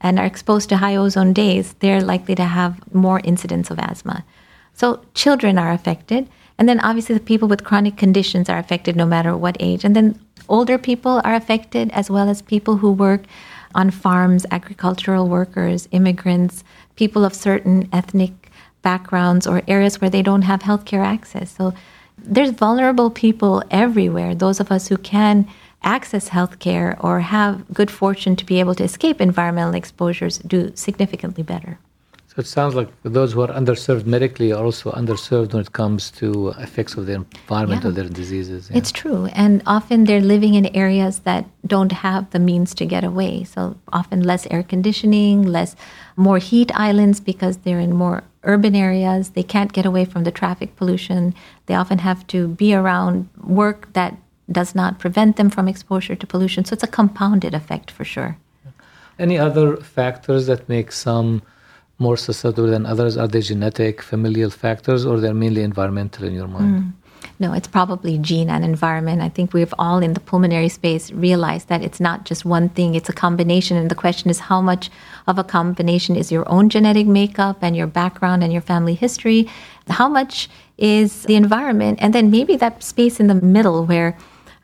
and 0.00 0.18
are 0.18 0.26
exposed 0.26 0.68
to 0.68 0.76
high 0.76 0.96
ozone 0.96 1.32
days, 1.32 1.74
they're 1.80 2.02
likely 2.02 2.34
to 2.34 2.44
have 2.44 2.80
more 2.94 3.20
incidence 3.24 3.70
of 3.70 3.78
asthma. 3.78 4.24
So 4.74 5.04
children 5.14 5.58
are 5.58 5.72
affected. 5.72 6.28
And 6.58 6.68
then 6.68 6.80
obviously 6.80 7.14
the 7.14 7.20
people 7.20 7.48
with 7.48 7.64
chronic 7.64 7.96
conditions 7.96 8.48
are 8.48 8.58
affected 8.58 8.96
no 8.96 9.06
matter 9.06 9.36
what 9.36 9.56
age. 9.60 9.84
And 9.84 9.96
then 9.96 10.18
older 10.48 10.78
people 10.78 11.20
are 11.24 11.34
affected 11.34 11.90
as 11.92 12.10
well 12.10 12.28
as 12.28 12.42
people 12.42 12.76
who 12.78 12.92
work 12.92 13.22
on 13.74 13.90
farms, 13.90 14.46
agricultural 14.50 15.28
workers, 15.28 15.88
immigrants, 15.92 16.64
people 16.96 17.24
of 17.24 17.34
certain 17.34 17.88
ethnic 17.92 18.50
backgrounds 18.82 19.46
or 19.46 19.62
areas 19.66 20.00
where 20.00 20.10
they 20.10 20.22
don't 20.22 20.42
have 20.42 20.60
healthcare 20.60 21.04
access. 21.04 21.54
So 21.54 21.74
there's 22.18 22.50
vulnerable 22.50 23.10
people 23.10 23.62
everywhere. 23.70 24.34
Those 24.34 24.60
of 24.60 24.70
us 24.70 24.88
who 24.88 24.96
can 24.96 25.46
access 25.86 26.28
healthcare 26.30 26.96
or 27.02 27.20
have 27.20 27.64
good 27.72 27.90
fortune 27.90 28.34
to 28.36 28.44
be 28.44 28.60
able 28.60 28.74
to 28.74 28.84
escape 28.84 29.20
environmental 29.20 29.74
exposures 29.74 30.38
do 30.38 30.72
significantly 30.74 31.42
better. 31.42 31.78
So 32.28 32.40
it 32.40 32.46
sounds 32.46 32.74
like 32.74 32.88
those 33.02 33.32
who 33.32 33.40
are 33.40 33.48
underserved 33.60 34.04
medically 34.04 34.52
are 34.52 34.62
also 34.62 34.92
underserved 34.92 35.54
when 35.54 35.62
it 35.62 35.72
comes 35.72 36.10
to 36.20 36.48
effects 36.66 36.94
of 36.98 37.06
the 37.06 37.14
environment 37.14 37.82
Yeah. 37.82 37.88
or 37.88 37.92
their 37.98 38.10
diseases. 38.20 38.68
yeah. 38.68 38.76
It's 38.78 38.92
true. 38.92 39.22
And 39.32 39.62
often 39.76 40.04
they're 40.04 40.20
living 40.34 40.52
in 40.60 40.66
areas 40.84 41.20
that 41.20 41.46
don't 41.66 41.92
have 41.92 42.22
the 42.34 42.38
means 42.50 42.74
to 42.74 42.84
get 42.84 43.04
away. 43.04 43.44
So 43.44 43.60
often 43.90 44.18
less 44.22 44.46
air 44.50 44.62
conditioning, 44.62 45.36
less 45.58 45.76
more 46.26 46.36
heat 46.50 46.70
islands 46.88 47.20
because 47.20 47.54
they're 47.62 47.80
in 47.88 47.94
more 48.04 48.22
urban 48.42 48.74
areas. 48.76 49.30
They 49.30 49.42
can't 49.54 49.72
get 49.72 49.86
away 49.86 50.04
from 50.04 50.24
the 50.24 50.30
traffic 50.40 50.76
pollution. 50.76 51.32
They 51.66 51.74
often 51.74 51.98
have 52.00 52.20
to 52.34 52.48
be 52.48 52.74
around 52.74 53.30
work 53.62 53.80
that 53.94 54.12
does 54.50 54.74
not 54.74 54.98
prevent 54.98 55.36
them 55.36 55.50
from 55.50 55.68
exposure 55.68 56.14
to 56.14 56.26
pollution. 56.26 56.64
So 56.64 56.74
it's 56.74 56.82
a 56.82 56.88
compounded 56.88 57.54
effect 57.54 57.90
for 57.90 58.04
sure. 58.04 58.38
Any 59.18 59.38
other 59.38 59.76
factors 59.78 60.46
that 60.46 60.68
make 60.68 60.92
some 60.92 61.42
more 61.98 62.16
susceptible 62.16 62.68
than 62.68 62.86
others? 62.86 63.16
Are 63.16 63.28
they 63.28 63.40
genetic, 63.40 64.02
familial 64.02 64.50
factors, 64.50 65.06
or 65.06 65.18
they're 65.18 65.34
mainly 65.34 65.62
environmental 65.62 66.24
in 66.24 66.34
your 66.34 66.48
mind? 66.48 66.82
Hmm. 66.82 66.90
No, 67.38 67.52
it's 67.52 67.68
probably 67.68 68.18
gene 68.18 68.48
and 68.48 68.64
environment. 68.64 69.20
I 69.20 69.28
think 69.28 69.52
we've 69.52 69.72
all 69.78 69.98
in 69.98 70.12
the 70.14 70.20
pulmonary 70.20 70.68
space 70.68 71.10
realized 71.10 71.68
that 71.68 71.82
it's 71.82 72.00
not 72.00 72.24
just 72.24 72.44
one 72.44 72.68
thing, 72.68 72.94
it's 72.94 73.08
a 73.08 73.12
combination. 73.12 73.76
And 73.76 73.90
the 73.90 73.94
question 73.94 74.30
is 74.30 74.38
how 74.38 74.60
much 74.60 74.90
of 75.26 75.38
a 75.38 75.44
combination 75.44 76.16
is 76.16 76.30
your 76.30 76.48
own 76.48 76.68
genetic 76.68 77.06
makeup 77.06 77.58
and 77.62 77.76
your 77.76 77.86
background 77.86 78.42
and 78.42 78.52
your 78.52 78.62
family 78.62 78.94
history? 78.94 79.48
How 79.88 80.08
much 80.08 80.48
is 80.78 81.22
the 81.24 81.36
environment? 81.36 81.98
And 82.00 82.14
then 82.14 82.30
maybe 82.30 82.56
that 82.56 82.82
space 82.82 83.18
in 83.18 83.26
the 83.26 83.34
middle 83.34 83.84
where 83.84 84.16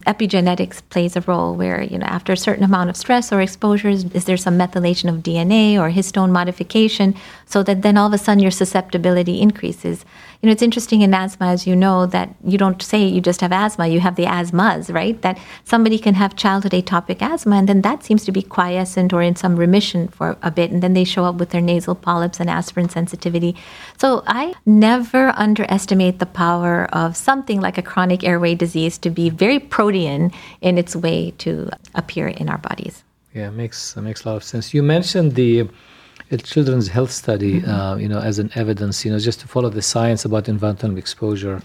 epigenetics 0.07 0.83
plays 0.91 1.17
a 1.17 1.21
role 1.23 1.55
where 1.55 1.83
you 1.83 1.99
know 1.99 2.07
after 2.07 2.33
a 2.33 2.37
certain 2.37 2.65
amount 2.65 2.91
of 2.91 2.97
stress 2.97 3.33
or 3.33 3.41
exposures 3.41 4.05
is 4.05 4.25
there 4.25 4.37
some 4.37 4.59
methylation 4.59 5.09
of 5.09 5.23
dna 5.23 5.79
or 5.79 5.91
histone 5.91 6.31
modification 6.31 7.15
so 7.47 7.63
that 7.63 7.83
then 7.83 7.97
all 7.97 8.07
of 8.09 8.13
a 8.13 8.19
sudden 8.19 8.43
your 8.43 8.51
susceptibility 8.51 9.41
increases? 9.41 10.05
You 10.41 10.49
know 10.49 10.53
it's 10.53 10.63
interesting 10.63 11.03
in 11.03 11.15
asthma 11.15 11.47
as 11.47 11.67
you 11.67 11.77
know 11.77 12.07
that 12.07 12.35
you 12.45 12.59
don't 12.59 12.83
say 12.83 13.05
you 13.05 13.21
just 13.21 13.41
have 13.41 13.53
asthma 13.53 13.87
you 13.87 14.01
have 14.01 14.17
the 14.17 14.25
asthmas 14.25 14.93
right? 14.93 15.21
That 15.23 15.39
somebody 15.65 15.99
can 15.99 16.15
have 16.15 16.37
childhood 16.37 16.73
atopic 16.73 17.23
asthma 17.23 17.57
and 17.57 17.69
then 17.69 17.83
that 17.83 18.03
seems 18.05 18.25
to 18.25 18.33
be 18.33 18.43
quiescent 18.43 19.13
or 19.13 19.23
in 19.23 19.37
some 19.37 19.57
remission 19.57 20.09
for 20.09 20.37
a 20.43 20.51
bit 20.51 20.71
and 20.71 20.83
then 20.83 20.95
they 20.95 21.05
show 21.05 21.25
up 21.25 21.37
with 21.37 21.51
their 21.51 21.61
nasal 21.61 21.95
polyps 21.95 22.41
and 22.41 22.51
aspirin 22.51 22.89
sensitivity. 22.89 23.55
So 23.99 24.23
i 24.27 24.55
never 24.67 25.33
underestimate 25.37 26.19
the 26.19 26.27
power 26.27 26.89
of 26.93 27.17
something 27.17 27.61
like 27.61 27.79
a 27.79 27.83
chronic 27.83 28.25
airway 28.25 28.55
disease 28.55 28.99
to 28.99 29.11
be 29.11 29.31
very 29.31 29.59
in 30.01 30.79
its 30.79 30.95
way 31.05 31.31
to 31.45 31.51
appear 31.95 32.27
in 32.41 32.49
our 32.49 32.59
bodies 32.59 32.97
Yeah, 33.35 33.51
makes 33.63 33.97
makes 33.97 34.21
a 34.25 34.29
lot 34.29 34.37
of 34.37 34.45
sense. 34.45 34.65
You 34.77 34.83
mentioned 34.83 35.29
the 35.43 35.53
uh, 35.63 36.37
children's 36.53 36.89
health 36.97 37.13
study, 37.23 37.55
Mm-hmm. 37.61 37.71
uh, 37.71 37.95
you 38.03 38.09
know, 38.13 38.21
as 38.31 38.37
an 38.39 38.51
evidence, 38.63 38.95
you 39.05 39.11
know, 39.13 39.19
just 39.29 39.41
to 39.43 39.47
follow 39.55 39.71
the 39.79 39.83
science 39.93 40.21
about 40.29 40.43
environmental 40.49 40.99
exposure. 41.05 41.59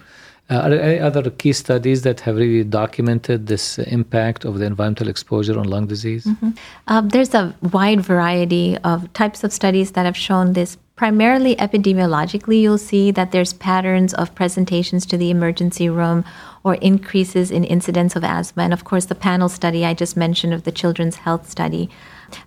Uh, 0.50 0.64
are 0.64 0.70
there 0.72 0.82
any 0.90 1.00
other 1.10 1.24
key 1.42 1.54
studies 1.54 2.00
that 2.08 2.18
have 2.26 2.36
really 2.44 2.64
documented 2.64 3.40
this 3.48 3.66
uh, 3.80 3.84
impact 4.00 4.46
of 4.46 4.54
the 4.60 4.66
environmental 4.66 5.08
exposure 5.10 5.56
on 5.62 5.66
lung 5.74 5.86
disease? 5.88 6.26
Um, 6.88 7.04
there's 7.14 7.34
a 7.42 7.44
wide 7.78 8.02
variety 8.14 8.68
of 8.92 8.98
types 9.22 9.44
of 9.46 9.52
studies 9.52 9.92
that 9.96 10.06
have 10.10 10.16
shown 10.28 10.54
this. 10.54 10.78
Primarily 10.98 11.56
epidemiologically, 11.58 12.60
you'll 12.60 12.80
see 12.80 13.12
that 13.12 13.32
there's 13.32 13.54
patterns 13.54 14.16
of 14.16 14.34
presentations 14.34 15.06
to 15.06 15.16
the 15.16 15.30
emergency 15.30 15.88
room 15.90 16.26
or 16.64 16.74
increases 16.76 17.52
in 17.52 17.64
incidence 17.64 18.16
of 18.16 18.24
asthma. 18.24 18.64
And 18.64 18.74
of 18.74 18.84
course, 18.84 19.06
the 19.06 19.14
panel 19.14 19.48
study 19.48 19.86
I 19.86 19.94
just 19.94 20.18
mentioned 20.18 20.56
of 20.56 20.64
the 20.64 20.72
Children's 20.72 21.18
Health 21.18 21.48
Study. 21.48 21.88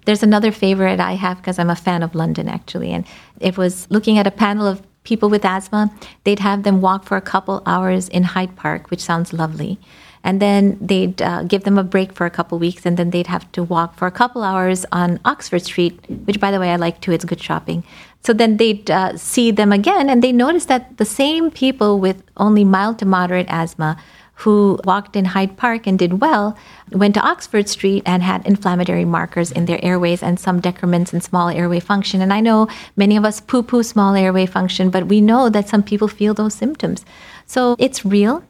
There's 0.05 0.25
another 0.25 0.51
favorite 0.51 0.99
I 0.99 1.13
have 1.13 1.37
because 1.37 1.61
I'm 1.61 1.71
a 1.71 1.77
fan 1.77 2.03
of 2.03 2.17
London, 2.17 2.49
actually. 2.49 2.91
And 2.91 3.07
it 3.39 3.57
was 3.57 3.89
looking 3.89 4.19
at 4.19 4.27
a 4.27 4.33
panel 4.33 4.67
of 4.67 4.83
people 5.05 5.31
with 5.31 5.45
asthma. 5.45 5.93
They'd 6.25 6.41
have 6.41 6.65
them 6.65 6.81
walk 6.81 7.05
for 7.05 7.17
a 7.17 7.23
couple 7.23 7.63
hours 7.67 8.09
in 8.09 8.25
Hyde 8.25 8.57
Park, 8.57 8.91
which 8.91 9.01
sounds 9.01 9.33
lovely 9.33 9.79
and 10.23 10.41
then 10.41 10.77
they'd 10.81 11.21
uh, 11.23 11.43
give 11.45 11.65
them 11.65 11.79
a 11.79 11.85
break 11.85 12.13
for 12.13 12.27
a 12.27 12.31
couple 12.31 12.59
weeks 12.59 12.85
and 12.85 12.97
then 12.97 13.11
they'd 13.11 13.27
have 13.27 13.51
to 13.53 13.63
walk 13.63 13.97
for 13.97 14.07
a 14.07 14.11
couple 14.11 14.43
hours 14.43 14.85
on 14.93 15.19
oxford 15.25 15.63
street 15.63 15.99
which 16.27 16.39
by 16.41 16.51
the 16.51 16.61
way 16.61 16.71
i 16.71 16.77
like 16.77 17.01
too 17.01 17.13
it's 17.13 17.25
good 17.25 17.41
shopping 17.41 17.83
so 18.23 18.33
then 18.33 18.57
they'd 18.59 18.91
uh, 18.91 19.17
see 19.17 19.51
them 19.51 19.73
again 19.73 20.11
and 20.11 20.23
they 20.23 20.33
noticed 20.33 20.69
that 20.69 20.97
the 20.99 21.05
same 21.05 21.51
people 21.51 21.99
with 21.99 22.23
only 22.37 22.65
mild 22.65 22.99
to 22.99 23.07
moderate 23.07 23.47
asthma 23.49 23.97
who 24.41 24.81
walked 24.85 25.17
in 25.17 25.27
hyde 25.27 25.57
park 25.57 25.87
and 25.87 25.99
did 25.99 26.21
well 26.21 26.57
went 26.93 27.15
to 27.15 27.21
oxford 27.21 27.69
street 27.69 28.03
and 28.07 28.23
had 28.23 28.45
inflammatory 28.47 29.05
markers 29.05 29.51
in 29.53 29.67
their 29.67 29.83
airways 29.85 30.23
and 30.23 30.41
some 30.41 30.61
decrements 30.61 31.13
in 31.13 31.21
small 31.21 31.49
airway 31.49 31.81
function. 31.81 32.23
And 32.23 32.33
i 32.33 32.41
know 32.41 32.67
many 32.97 33.17
of 33.17 33.25
us 33.25 33.41
poo 33.41 33.63
poo 33.63 33.83
small 33.83 34.15
airway 34.15 34.47
function 34.47 34.91
but 34.91 35.09
we 35.09 35.21
know 35.21 35.49
that 35.51 35.69
some 35.69 35.83
people 35.83 36.09
feel 36.09 36.35
those 36.35 36.55
symptoms. 36.55 37.05
So 37.47 37.77
it's 37.79 38.05
real 38.05 38.43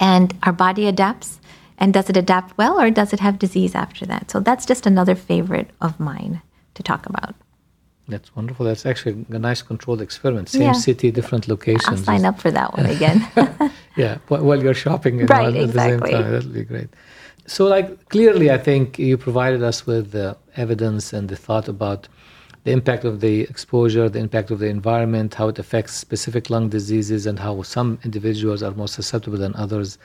and 0.00 0.36
our 0.42 0.52
body 0.52 0.86
adapts. 0.86 1.40
And 1.78 1.92
does 1.92 2.08
it 2.08 2.16
adapt 2.16 2.56
well 2.56 2.80
or 2.80 2.90
does 2.90 3.12
it 3.12 3.20
have 3.20 3.38
disease 3.38 3.74
after 3.74 4.06
that? 4.06 4.30
So 4.30 4.40
that's 4.40 4.64
just 4.64 4.86
another 4.86 5.14
favorite 5.16 5.70
of 5.80 5.98
mine 5.98 6.40
to 6.74 6.82
talk 6.82 7.06
about 7.06 7.34
That's 8.06 8.34
wonderful. 8.36 8.66
That's 8.66 8.84
actually 8.84 9.24
a 9.30 9.38
nice 9.38 9.62
controlled 9.62 10.02
experiment. 10.02 10.48
Same 10.50 10.62
Yeah. 10.62 10.72
city, 10.72 11.10
different 11.10 11.48
locations. 11.48 11.88
i'll 11.88 11.96
sign 12.12 12.24
up 12.30 12.38
for 12.44 12.50
that 12.50 12.70
one 12.76 12.86
again 12.96 13.18
yeah 13.96 14.18
while 14.28 14.60
you're 14.62 14.74
shopping 14.86 15.14
you 15.20 15.26
know, 15.26 15.34
Right, 15.36 15.54
at 15.56 15.72
the 15.72 15.80
same 15.80 15.94
exactly. 15.94 16.10
time 16.12 16.30
that'll 16.32 16.50
be 16.62 16.64
great 16.64 16.90
so 17.46 17.62
like 17.76 17.88
clearly 18.14 18.46
i 18.50 18.58
think 18.68 18.98
you 18.98 19.16
provided 19.28 19.62
us 19.70 19.78
with 19.90 20.04
the 20.16 20.28
evidence 20.64 21.04
and 21.16 21.24
the 21.32 21.36
thought 21.46 21.68
about 21.76 22.00
the 22.64 22.72
impact 22.78 23.04
of 23.10 23.14
the 23.26 23.34
exposure 23.52 24.08
the 24.08 24.18
impact 24.26 24.48
of 24.50 24.58
the 24.62 24.70
environment 24.78 25.28
how 25.40 25.46
it 25.52 25.58
affects 25.64 25.92
specific 26.06 26.44
lung 26.54 26.66
diseases 26.78 27.20
and 27.26 27.36
how 27.46 27.54
some 27.76 27.88
individuals 28.08 28.60
are 28.66 28.72
more 28.80 28.88
susceptible 28.98 29.38
than 29.44 29.54
others 29.64 29.98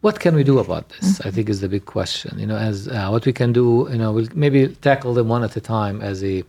what 0.00 0.16
can 0.24 0.34
we 0.38 0.44
do 0.52 0.56
about 0.58 0.84
this 0.94 1.20
i 1.26 1.30
think 1.34 1.48
is 1.48 1.60
the 1.64 1.68
big 1.76 1.84
question 1.86 2.30
you 2.42 2.46
know 2.50 2.56
as 2.70 2.76
uh, 2.88 3.08
what 3.14 3.24
we 3.26 3.32
can 3.32 3.50
do 3.52 3.66
you 3.92 3.98
know 4.02 4.10
we'll 4.12 4.28
maybe 4.44 4.60
tackle 4.88 5.12
them 5.18 5.28
one 5.28 5.42
at 5.48 5.54
a 5.56 5.60
time 5.60 5.96
as 6.12 6.18
a 6.24 6.42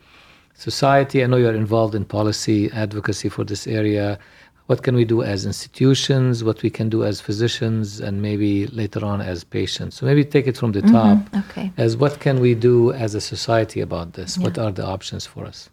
society. 0.53 1.23
I 1.23 1.27
know 1.27 1.37
you're 1.37 1.55
involved 1.55 1.95
in 1.95 2.05
policy 2.05 2.71
advocacy 2.71 3.29
for 3.29 3.43
this 3.43 3.67
area. 3.67 4.19
What 4.67 4.83
can 4.83 4.95
we 4.95 5.03
do 5.03 5.23
as 5.23 5.45
institutions? 5.45 6.43
What 6.43 6.63
we 6.63 6.69
can 6.69 6.89
do 6.89 7.03
as 7.03 7.19
physicians 7.19 7.99
and 7.99 8.21
maybe 8.21 8.67
later 8.67 9.03
on 9.03 9.19
as 9.19 9.43
patients? 9.43 9.97
So 9.97 10.05
maybe 10.05 10.23
take 10.23 10.47
it 10.47 10.57
from 10.57 10.71
the 10.71 10.81
mm-hmm. 10.81 10.93
top. 10.93 11.45
Okay. 11.49 11.71
As 11.77 11.97
what 11.97 12.19
can 12.21 12.39
we 12.39 12.55
do 12.55 12.93
as 12.93 13.13
a 13.13 13.21
society 13.21 13.81
about 13.81 14.13
this? 14.13 14.37
What 14.37 14.57
are 14.57 14.71
the 14.71 14.85
options 14.85 15.25
for 15.25 15.45
us? 15.45 15.69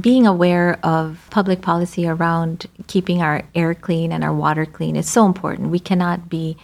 Being 0.00 0.26
aware 0.26 0.78
of 0.82 1.24
public 1.30 1.62
policy 1.62 2.06
around 2.06 2.66
keeping 2.88 3.22
our 3.22 3.42
air 3.54 3.74
clean 3.74 4.12
and 4.12 4.24
our 4.24 4.34
water 4.34 4.66
clean 4.66 4.96
is 4.96 5.08
so 5.08 5.24
important. 5.24 5.70
We 5.70 5.78
cannot 5.78 6.28
be 6.28 6.56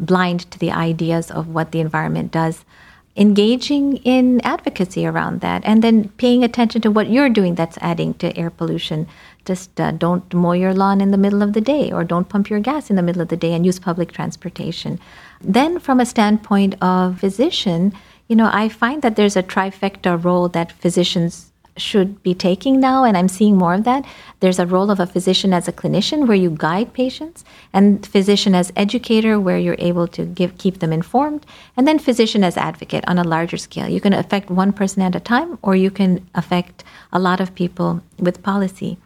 blind 0.00 0.50
to 0.50 0.58
the 0.58 0.70
ideas 0.70 1.30
of 1.30 1.48
what 1.48 1.72
the 1.72 1.80
environment 1.80 2.32
does. 2.32 2.64
Engaging 3.18 3.96
in 4.04 4.40
advocacy 4.42 5.04
around 5.04 5.40
that 5.40 5.62
and 5.64 5.82
then 5.82 6.08
paying 6.18 6.44
attention 6.44 6.80
to 6.82 6.90
what 6.90 7.10
you're 7.10 7.28
doing 7.28 7.56
that's 7.56 7.76
adding 7.80 8.14
to 8.14 8.36
air 8.38 8.48
pollution. 8.48 9.08
Just 9.44 9.80
uh, 9.80 9.90
don't 9.90 10.32
mow 10.32 10.52
your 10.52 10.72
lawn 10.72 11.00
in 11.00 11.10
the 11.10 11.18
middle 11.18 11.42
of 11.42 11.52
the 11.52 11.60
day 11.60 11.90
or 11.90 12.04
don't 12.04 12.28
pump 12.28 12.48
your 12.48 12.60
gas 12.60 12.90
in 12.90 12.96
the 12.96 13.02
middle 13.02 13.20
of 13.20 13.26
the 13.26 13.36
day 13.36 13.54
and 13.54 13.66
use 13.66 13.80
public 13.80 14.12
transportation. 14.12 15.00
Then, 15.40 15.80
from 15.80 15.98
a 15.98 16.06
standpoint 16.06 16.80
of 16.80 17.18
physician, 17.18 17.92
you 18.28 18.36
know, 18.36 18.50
I 18.52 18.68
find 18.68 19.02
that 19.02 19.16
there's 19.16 19.36
a 19.36 19.42
trifecta 19.42 20.22
role 20.22 20.48
that 20.50 20.70
physicians 20.70 21.50
should 21.80 22.22
be 22.22 22.34
taking 22.34 22.80
now, 22.80 23.04
and 23.04 23.16
I'm 23.16 23.28
seeing 23.28 23.56
more 23.56 23.74
of 23.74 23.84
that. 23.84 24.04
There's 24.40 24.58
a 24.58 24.66
role 24.66 24.90
of 24.90 25.00
a 25.00 25.06
physician 25.06 25.52
as 25.52 25.68
a 25.68 25.72
clinician 25.72 26.26
where 26.26 26.36
you 26.36 26.50
guide 26.50 26.92
patients, 26.92 27.44
and 27.72 28.06
physician 28.06 28.54
as 28.54 28.72
educator 28.76 29.38
where 29.40 29.58
you're 29.58 29.76
able 29.78 30.06
to 30.08 30.24
give 30.24 30.58
keep 30.58 30.78
them 30.80 30.92
informed, 30.92 31.46
and 31.76 31.86
then 31.86 31.98
physician 31.98 32.44
as 32.44 32.56
advocate 32.56 33.04
on 33.08 33.18
a 33.18 33.24
larger 33.24 33.56
scale. 33.56 33.88
You 33.88 34.00
can 34.00 34.12
affect 34.12 34.50
one 34.50 34.72
person 34.72 35.02
at 35.02 35.14
a 35.14 35.20
time, 35.20 35.58
or 35.62 35.76
you 35.76 35.90
can 35.90 36.26
affect 36.34 36.84
a 37.12 37.18
lot 37.18 37.40
of 37.40 37.54
people 37.54 38.02
with 38.18 38.42
policy. 38.42 38.98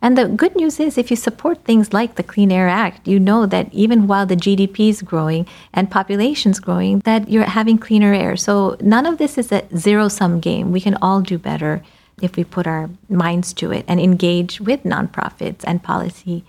And 0.00 0.16
the 0.16 0.28
good 0.28 0.54
news 0.54 0.78
is, 0.78 0.96
if 0.96 1.10
you 1.10 1.16
support 1.16 1.64
things 1.64 1.92
like 1.92 2.14
the 2.14 2.22
Clean 2.22 2.52
Air 2.52 2.68
Act, 2.68 3.08
you 3.08 3.18
know 3.18 3.46
that 3.46 3.72
even 3.74 4.06
while 4.06 4.26
the 4.26 4.36
GDP 4.36 4.90
is 4.90 5.02
growing 5.02 5.46
and 5.72 5.90
population's 5.90 6.60
growing, 6.60 7.00
that 7.00 7.28
you're 7.28 7.44
having 7.44 7.78
cleaner 7.78 8.14
air. 8.14 8.36
So 8.36 8.76
none 8.80 9.06
of 9.06 9.18
this 9.18 9.36
is 9.36 9.50
a 9.50 9.66
zero 9.76 10.08
sum 10.08 10.38
game. 10.38 10.70
We 10.70 10.80
can 10.80 10.96
all 11.02 11.20
do 11.20 11.36
better 11.36 11.82
if 12.22 12.36
we 12.36 12.44
put 12.44 12.66
our 12.66 12.90
minds 13.08 13.52
to 13.54 13.70
it 13.72 13.84
and 13.88 14.00
engage 14.00 14.60
with 14.60 14.82
nonprofits 14.84 15.62
and 15.64 15.82
policy 15.82 16.44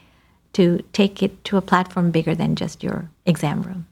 to 0.53 0.83
take 0.93 1.21
it 1.21 1.43
to 1.43 1.57
a 1.57 1.61
platform 1.61 2.11
bigger 2.11 2.35
than 2.35 2.55
just 2.55 2.83
your 2.83 3.09
exam 3.25 3.61
room. 3.61 3.85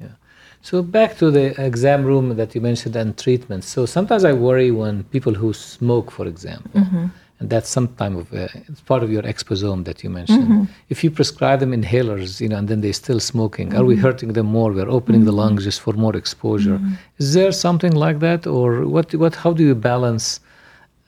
Yeah. 0.00 0.14
So 0.62 0.82
back 0.82 1.18
to 1.18 1.30
the 1.30 1.46
exam 1.60 2.04
room 2.04 2.36
that 2.36 2.54
you 2.54 2.60
mentioned 2.60 2.96
and 2.96 3.16
treatment. 3.18 3.64
So 3.64 3.84
sometimes 3.86 4.24
I 4.24 4.32
worry 4.32 4.70
when 4.70 5.04
people 5.04 5.34
who 5.34 5.52
smoke, 5.52 6.10
for 6.10 6.26
example, 6.26 6.80
mm-hmm. 6.80 7.06
and 7.40 7.50
that's 7.50 7.68
some 7.68 7.88
time 7.96 8.16
of 8.16 8.32
uh, 8.32 8.46
it's 8.68 8.80
part 8.80 9.02
of 9.02 9.10
your 9.10 9.22
exposome 9.22 9.84
that 9.84 10.04
you 10.04 10.10
mentioned. 10.10 10.44
Mm-hmm. 10.44 10.64
If 10.88 11.02
you 11.02 11.10
prescribe 11.10 11.58
them 11.60 11.72
inhalers, 11.72 12.40
you 12.40 12.48
know, 12.48 12.58
and 12.58 12.68
then 12.68 12.80
they're 12.80 12.92
still 12.92 13.20
smoking, 13.20 13.74
are 13.74 13.84
we 13.84 13.94
mm-hmm. 13.94 14.04
hurting 14.04 14.32
them 14.34 14.46
more? 14.46 14.72
We're 14.72 14.88
opening 14.88 15.24
the 15.24 15.32
lungs 15.32 15.64
just 15.64 15.80
for 15.80 15.94
more 15.94 16.16
exposure. 16.16 16.80
Is 17.18 17.34
there 17.34 17.50
something 17.50 17.92
like 17.92 18.20
that, 18.20 18.46
or 18.46 18.86
what? 18.86 19.14
What? 19.14 19.34
How 19.34 19.52
do 19.52 19.64
you 19.64 19.74
balance? 19.74 20.40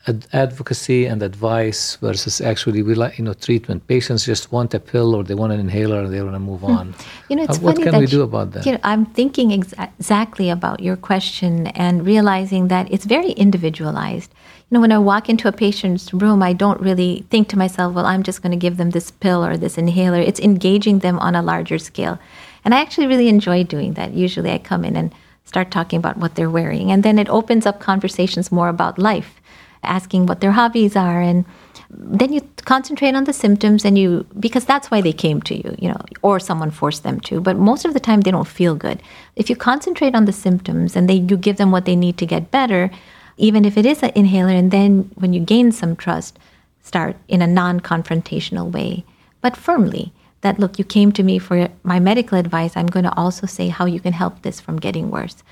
Ad- 0.05 0.27
advocacy 0.33 1.05
and 1.05 1.21
advice 1.23 1.97
versus 2.01 2.39
actually 2.41 2.81
we 2.83 2.93
like 2.95 3.17
you 3.17 3.25
know 3.25 3.33
treatment. 3.33 3.87
Patients 3.87 4.25
just 4.25 4.51
want 4.51 4.73
a 4.73 4.79
pill 4.79 5.15
or 5.15 5.23
they 5.23 5.33
want 5.33 5.51
an 5.53 5.59
inhaler 5.59 5.99
and 6.01 6.13
they 6.13 6.21
want 6.21 6.35
to 6.35 6.39
move 6.39 6.61
Hmm. 6.61 6.77
on. 6.79 6.95
You 7.29 7.35
know, 7.37 7.43
it's 7.43 7.57
Uh, 7.57 7.61
what 7.61 7.81
can 7.81 7.97
we 7.99 8.05
do 8.07 8.21
about 8.21 8.51
that? 8.53 8.65
You 8.65 8.73
know, 8.73 8.79
I'm 8.83 9.05
thinking 9.05 9.49
exa- 9.49 9.89
exactly 9.99 10.49
about 10.49 10.79
your 10.81 10.95
question 10.95 11.67
and 11.67 12.05
realizing 12.05 12.67
that 12.67 12.85
it's 12.91 13.05
very 13.05 13.31
individualized. 13.31 14.31
You 14.69 14.75
know, 14.75 14.81
when 14.81 14.91
I 14.91 14.97
walk 14.99 15.29
into 15.29 15.47
a 15.47 15.51
patient's 15.51 16.13
room, 16.13 16.43
I 16.43 16.53
don't 16.53 16.81
really 16.81 17.25
think 17.31 17.47
to 17.49 17.57
myself, 17.57 17.93
well, 17.95 18.05
I'm 18.05 18.23
just 18.23 18.41
going 18.41 18.51
to 18.51 18.57
give 18.65 18.75
them 18.77 18.89
this 18.91 19.11
pill 19.11 19.43
or 19.45 19.55
this 19.57 19.77
inhaler. 19.77 20.19
It's 20.19 20.41
engaging 20.41 20.99
them 20.99 21.17
on 21.19 21.35
a 21.35 21.41
larger 21.41 21.77
scale. 21.79 22.19
And 22.65 22.73
I 22.75 22.81
actually 22.81 23.07
really 23.07 23.29
enjoy 23.29 23.63
doing 23.63 23.93
that. 23.93 24.13
Usually 24.13 24.51
I 24.51 24.57
come 24.57 24.83
in 24.83 24.97
and 24.97 25.13
start 25.45 25.71
talking 25.71 25.99
about 25.99 26.17
what 26.17 26.35
they're 26.35 26.49
wearing. 26.49 26.91
And 26.91 27.01
then 27.01 27.17
it 27.17 27.29
opens 27.29 27.65
up 27.65 27.79
conversations 27.79 28.51
more 28.51 28.67
about 28.67 28.99
life, 28.99 29.39
asking 29.83 30.25
what 30.25 30.41
their 30.41 30.51
hobbies 30.51 30.95
are 30.95 31.21
and 31.21 31.45
then 31.89 32.33
you 32.33 32.41
concentrate 32.65 33.15
on 33.15 33.23
the 33.23 33.33
symptoms 33.33 33.85
and 33.85 33.97
you 33.97 34.25
because 34.39 34.65
that's 34.65 34.91
why 34.91 34.99
they 35.01 35.13
came 35.13 35.41
to 35.41 35.55
you 35.55 35.75
you 35.79 35.87
know 35.87 36.01
or 36.21 36.39
someone 36.39 36.69
forced 36.69 37.03
them 37.03 37.19
to 37.19 37.39
but 37.39 37.57
most 37.57 37.85
of 37.85 37.93
the 37.93 37.99
time 37.99 38.21
they 38.21 38.31
don't 38.31 38.47
feel 38.47 38.75
good. 38.75 39.01
If 39.35 39.49
you 39.49 39.55
concentrate 39.55 40.15
on 40.15 40.25
the 40.25 40.33
symptoms 40.33 40.95
and 40.95 41.09
they 41.09 41.15
you 41.15 41.37
give 41.37 41.57
them 41.57 41.71
what 41.71 41.85
they 41.85 41.95
need 41.95 42.17
to 42.17 42.25
get 42.25 42.51
better 42.51 42.91
even 43.37 43.65
if 43.65 43.77
it 43.77 43.85
is 43.85 44.03
an 44.03 44.11
inhaler 44.15 44.51
and 44.53 44.71
then 44.71 45.09
when 45.15 45.33
you 45.33 45.39
gain 45.39 45.71
some 45.71 45.95
trust 45.95 46.37
start 46.81 47.15
in 47.27 47.41
a 47.41 47.47
non-confrontational 47.47 48.71
way. 48.71 49.03
But 49.41 49.55
firmly 49.55 50.11
that 50.41 50.59
look 50.59 50.77
you 50.77 50.85
came 50.85 51.11
to 51.13 51.23
me 51.23 51.39
for 51.39 51.69
my 51.83 51.99
medical 51.99 52.37
advice. 52.37 52.75
I'm 52.75 52.87
going 52.87 53.05
to 53.05 53.17
also 53.17 53.47
say 53.47 53.69
how 53.69 53.85
you 53.85 53.99
can 53.99 54.13
help 54.13 54.41
this 54.41 54.59
from 54.59 54.79
getting 54.79 55.09
worse. 55.09 55.43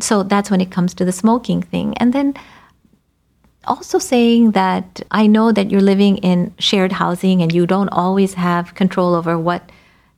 So 0.00 0.22
that's 0.22 0.50
when 0.50 0.60
it 0.60 0.70
comes 0.70 0.94
to 0.94 1.04
the 1.04 1.12
smoking 1.12 1.62
thing. 1.62 1.96
And 1.98 2.12
then 2.12 2.34
also 3.64 3.98
saying 3.98 4.52
that 4.52 5.02
I 5.10 5.26
know 5.26 5.52
that 5.52 5.70
you're 5.70 5.80
living 5.80 6.18
in 6.18 6.54
shared 6.58 6.92
housing 6.92 7.42
and 7.42 7.52
you 7.52 7.66
don't 7.66 7.88
always 7.88 8.34
have 8.34 8.74
control 8.74 9.14
over 9.14 9.38
what 9.38 9.70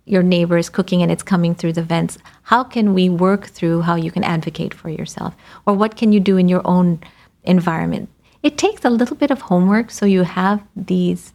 your 0.06 0.22
neighbor 0.22 0.58
is 0.58 0.68
cooking 0.68 1.02
and 1.02 1.10
it's 1.10 1.22
coming 1.22 1.54
through 1.54 1.72
the 1.72 1.82
vents. 1.82 2.18
How 2.42 2.64
can 2.64 2.94
we 2.94 3.08
work 3.08 3.46
through 3.46 3.82
how 3.82 3.94
you 3.94 4.10
can 4.10 4.24
advocate 4.24 4.74
for 4.74 4.90
yourself? 4.90 5.34
Or 5.66 5.74
what 5.74 5.96
can 5.96 6.12
you 6.12 6.20
do 6.20 6.36
in 6.36 6.48
your 6.48 6.62
own 6.64 7.00
environment? 7.44 8.08
It 8.42 8.58
takes 8.58 8.84
a 8.84 8.90
little 8.90 9.16
bit 9.16 9.30
of 9.30 9.42
homework 9.42 9.90
so 9.90 10.04
you 10.04 10.22
have 10.22 10.62
these 10.76 11.32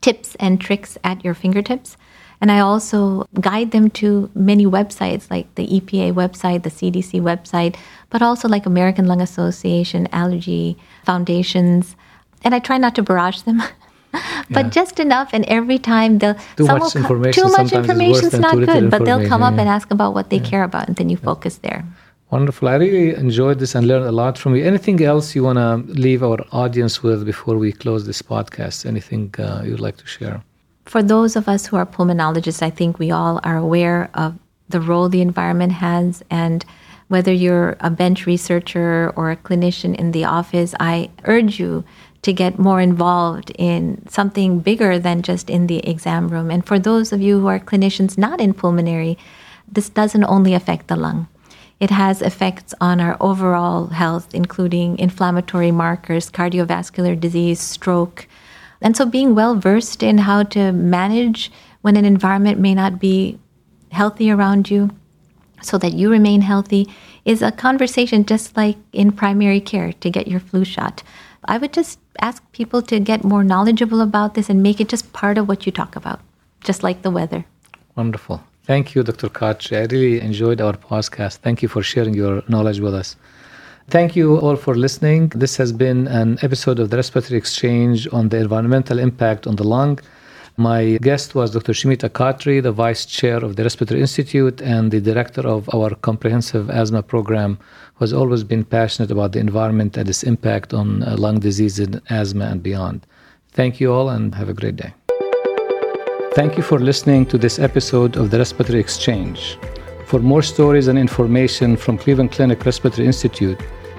tips 0.00 0.36
and 0.36 0.60
tricks 0.60 0.96
at 1.02 1.24
your 1.24 1.34
fingertips. 1.34 1.96
And 2.40 2.52
I 2.52 2.60
also 2.60 3.26
guide 3.40 3.72
them 3.72 3.90
to 3.90 4.30
many 4.34 4.64
websites 4.64 5.30
like 5.30 5.52
the 5.56 5.66
EPA 5.66 6.12
website, 6.12 6.62
the 6.62 6.70
CDC 6.70 7.20
website, 7.20 7.76
but 8.10 8.22
also 8.22 8.48
like 8.48 8.64
American 8.64 9.06
Lung 9.06 9.20
Association, 9.20 10.08
allergy 10.12 10.76
foundations. 11.04 11.96
And 12.44 12.54
I 12.54 12.60
try 12.60 12.78
not 12.78 12.94
to 12.94 13.02
barrage 13.02 13.40
them, 13.42 13.60
but 14.50 14.66
Yeah. 14.66 14.70
just 14.70 15.00
enough. 15.00 15.30
And 15.32 15.44
every 15.46 15.78
time 15.78 16.18
they'll 16.18 16.38
Too 16.56 16.66
some 16.66 16.78
much 16.78 16.94
will 16.94 17.00
information 17.02 17.42
too 17.42 17.50
much 17.50 17.72
information 17.72 18.26
is 18.26 18.38
not 18.38 18.54
good, 18.54 18.90
but 18.90 19.04
they'll 19.04 19.26
come 19.26 19.42
up 19.42 19.54
yeah. 19.54 19.62
and 19.62 19.68
ask 19.68 19.90
about 19.90 20.14
what 20.14 20.30
they 20.30 20.38
care 20.38 20.62
about, 20.62 20.86
and 20.88 20.96
then 20.96 21.08
you 21.10 21.16
focus 21.16 21.58
there. 21.58 21.84
Wonderful. 22.30 22.68
I 22.68 22.74
really 22.76 23.14
enjoyed 23.14 23.58
this 23.58 23.74
and 23.74 23.88
learned 23.88 24.04
a 24.04 24.12
lot 24.12 24.36
from 24.36 24.54
you. 24.54 24.62
Anything 24.62 25.02
else 25.02 25.34
you 25.34 25.42
want 25.42 25.58
to 25.58 25.76
leave 26.06 26.22
our 26.22 26.38
audience 26.52 27.02
with 27.02 27.24
before 27.24 27.56
we 27.56 27.72
close 27.72 28.06
this 28.06 28.20
podcast? 28.20 28.84
Anything 28.84 29.34
uh, 29.38 29.62
you'd 29.64 29.80
like 29.80 29.96
to 29.96 30.06
share? 30.06 30.42
For 30.88 31.02
those 31.02 31.36
of 31.36 31.48
us 31.48 31.66
who 31.66 31.76
are 31.76 31.84
pulmonologists, 31.84 32.62
I 32.62 32.70
think 32.70 32.98
we 32.98 33.10
all 33.10 33.40
are 33.44 33.58
aware 33.58 34.08
of 34.14 34.38
the 34.70 34.80
role 34.80 35.10
the 35.10 35.20
environment 35.20 35.72
has. 35.72 36.22
And 36.30 36.64
whether 37.08 37.32
you're 37.32 37.76
a 37.80 37.90
bench 37.90 38.24
researcher 38.24 39.12
or 39.14 39.30
a 39.30 39.36
clinician 39.36 39.94
in 39.94 40.12
the 40.12 40.24
office, 40.24 40.74
I 40.80 41.10
urge 41.24 41.60
you 41.60 41.84
to 42.22 42.32
get 42.32 42.58
more 42.58 42.80
involved 42.80 43.52
in 43.58 44.02
something 44.08 44.60
bigger 44.60 44.98
than 44.98 45.20
just 45.20 45.50
in 45.50 45.66
the 45.66 45.86
exam 45.86 46.28
room. 46.28 46.50
And 46.50 46.64
for 46.64 46.78
those 46.78 47.12
of 47.12 47.20
you 47.20 47.38
who 47.38 47.48
are 47.48 47.60
clinicians 47.60 48.16
not 48.16 48.40
in 48.40 48.54
pulmonary, 48.54 49.18
this 49.70 49.90
doesn't 49.90 50.24
only 50.24 50.54
affect 50.54 50.88
the 50.88 50.96
lung. 50.96 51.28
It 51.80 51.90
has 51.90 52.22
effects 52.22 52.74
on 52.80 52.98
our 52.98 53.16
overall 53.20 53.88
health, 53.88 54.34
including 54.34 54.98
inflammatory 54.98 55.70
markers, 55.70 56.30
cardiovascular 56.30 57.20
disease, 57.20 57.60
stroke, 57.60 58.26
and 58.80 58.96
so 58.96 59.04
being 59.04 59.34
well 59.34 59.54
versed 59.54 60.02
in 60.02 60.18
how 60.18 60.42
to 60.44 60.72
manage 60.72 61.50
when 61.82 61.96
an 61.96 62.04
environment 62.04 62.58
may 62.58 62.74
not 62.74 63.00
be 63.00 63.38
healthy 63.90 64.30
around 64.30 64.70
you 64.70 64.90
so 65.62 65.78
that 65.78 65.92
you 65.92 66.10
remain 66.10 66.40
healthy 66.40 66.88
is 67.24 67.42
a 67.42 67.50
conversation 67.50 68.24
just 68.24 68.56
like 68.56 68.76
in 68.92 69.12
primary 69.12 69.60
care 69.60 69.92
to 69.92 70.10
get 70.10 70.28
your 70.28 70.40
flu 70.40 70.64
shot. 70.64 71.02
I 71.44 71.58
would 71.58 71.72
just 71.72 71.98
ask 72.20 72.42
people 72.52 72.82
to 72.82 73.00
get 73.00 73.24
more 73.24 73.44
knowledgeable 73.44 74.00
about 74.00 74.34
this 74.34 74.48
and 74.48 74.62
make 74.62 74.80
it 74.80 74.88
just 74.88 75.12
part 75.12 75.38
of 75.38 75.48
what 75.48 75.66
you 75.66 75.72
talk 75.72 75.96
about, 75.96 76.20
just 76.62 76.82
like 76.82 77.02
the 77.02 77.10
weather. 77.10 77.44
Wonderful. 77.96 78.42
Thank 78.64 78.94
you, 78.94 79.02
Dr. 79.02 79.28
Khatri. 79.28 79.78
I 79.78 79.86
really 79.92 80.20
enjoyed 80.20 80.60
our 80.60 80.74
podcast. 80.74 81.38
Thank 81.38 81.62
you 81.62 81.68
for 81.68 81.82
sharing 81.82 82.14
your 82.14 82.42
knowledge 82.48 82.80
with 82.80 82.94
us. 82.94 83.16
Thank 83.90 84.14
you 84.16 84.36
all 84.36 84.56
for 84.56 84.74
listening. 84.74 85.30
This 85.30 85.56
has 85.56 85.72
been 85.72 86.08
an 86.08 86.38
episode 86.42 86.78
of 86.78 86.90
the 86.90 86.96
Respiratory 86.98 87.38
Exchange 87.38 88.06
on 88.12 88.28
the 88.28 88.36
environmental 88.36 88.98
impact 88.98 89.46
on 89.46 89.56
the 89.56 89.64
lung. 89.64 89.98
My 90.58 90.98
guest 91.00 91.34
was 91.34 91.52
Dr. 91.52 91.72
Sumita 91.72 92.10
Khatri, 92.10 92.62
the 92.62 92.70
Vice 92.70 93.06
Chair 93.06 93.42
of 93.42 93.56
the 93.56 93.62
Respiratory 93.62 94.02
Institute 94.02 94.60
and 94.60 94.90
the 94.90 95.00
Director 95.00 95.40
of 95.40 95.74
our 95.74 95.94
comprehensive 95.94 96.68
asthma 96.68 97.02
program, 97.02 97.58
who 97.94 98.02
has 98.04 98.12
always 98.12 98.44
been 98.44 98.62
passionate 98.62 99.10
about 99.10 99.32
the 99.32 99.38
environment 99.38 99.96
and 99.96 100.06
its 100.06 100.22
impact 100.22 100.74
on 100.74 101.02
uh, 101.04 101.16
lung 101.16 101.40
disease 101.40 101.78
and 101.78 102.02
asthma 102.10 102.44
and 102.44 102.62
beyond. 102.62 103.06
Thank 103.52 103.80
you 103.80 103.90
all 103.90 104.10
and 104.10 104.34
have 104.34 104.50
a 104.50 104.54
great 104.54 104.76
day. 104.76 104.92
Thank 106.34 106.58
you 106.58 106.62
for 106.62 106.78
listening 106.78 107.24
to 107.24 107.38
this 107.38 107.58
episode 107.58 108.18
of 108.18 108.30
the 108.30 108.36
Respiratory 108.36 108.80
Exchange. 108.80 109.56
For 110.04 110.20
more 110.20 110.42
stories 110.42 110.88
and 110.88 110.98
information 110.98 111.76
from 111.76 111.96
Cleveland 111.96 112.32
Clinic 112.32 112.64
Respiratory 112.66 113.06
Institute, 113.06 113.58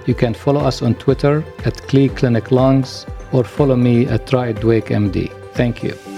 you 0.09 0.15
can 0.15 0.33
follow 0.33 0.61
us 0.61 0.81
on 0.81 0.95
Twitter 0.95 1.45
at 1.65 1.87
Cle 1.87 2.09
Clinic 2.09 2.51
Lungs 2.51 3.05
or 3.31 3.43
follow 3.43 3.75
me 3.75 4.07
at 4.07 4.25
Dweik 4.25 4.87
MD. 4.87 5.29
Thank 5.53 5.83
you. 5.83 6.08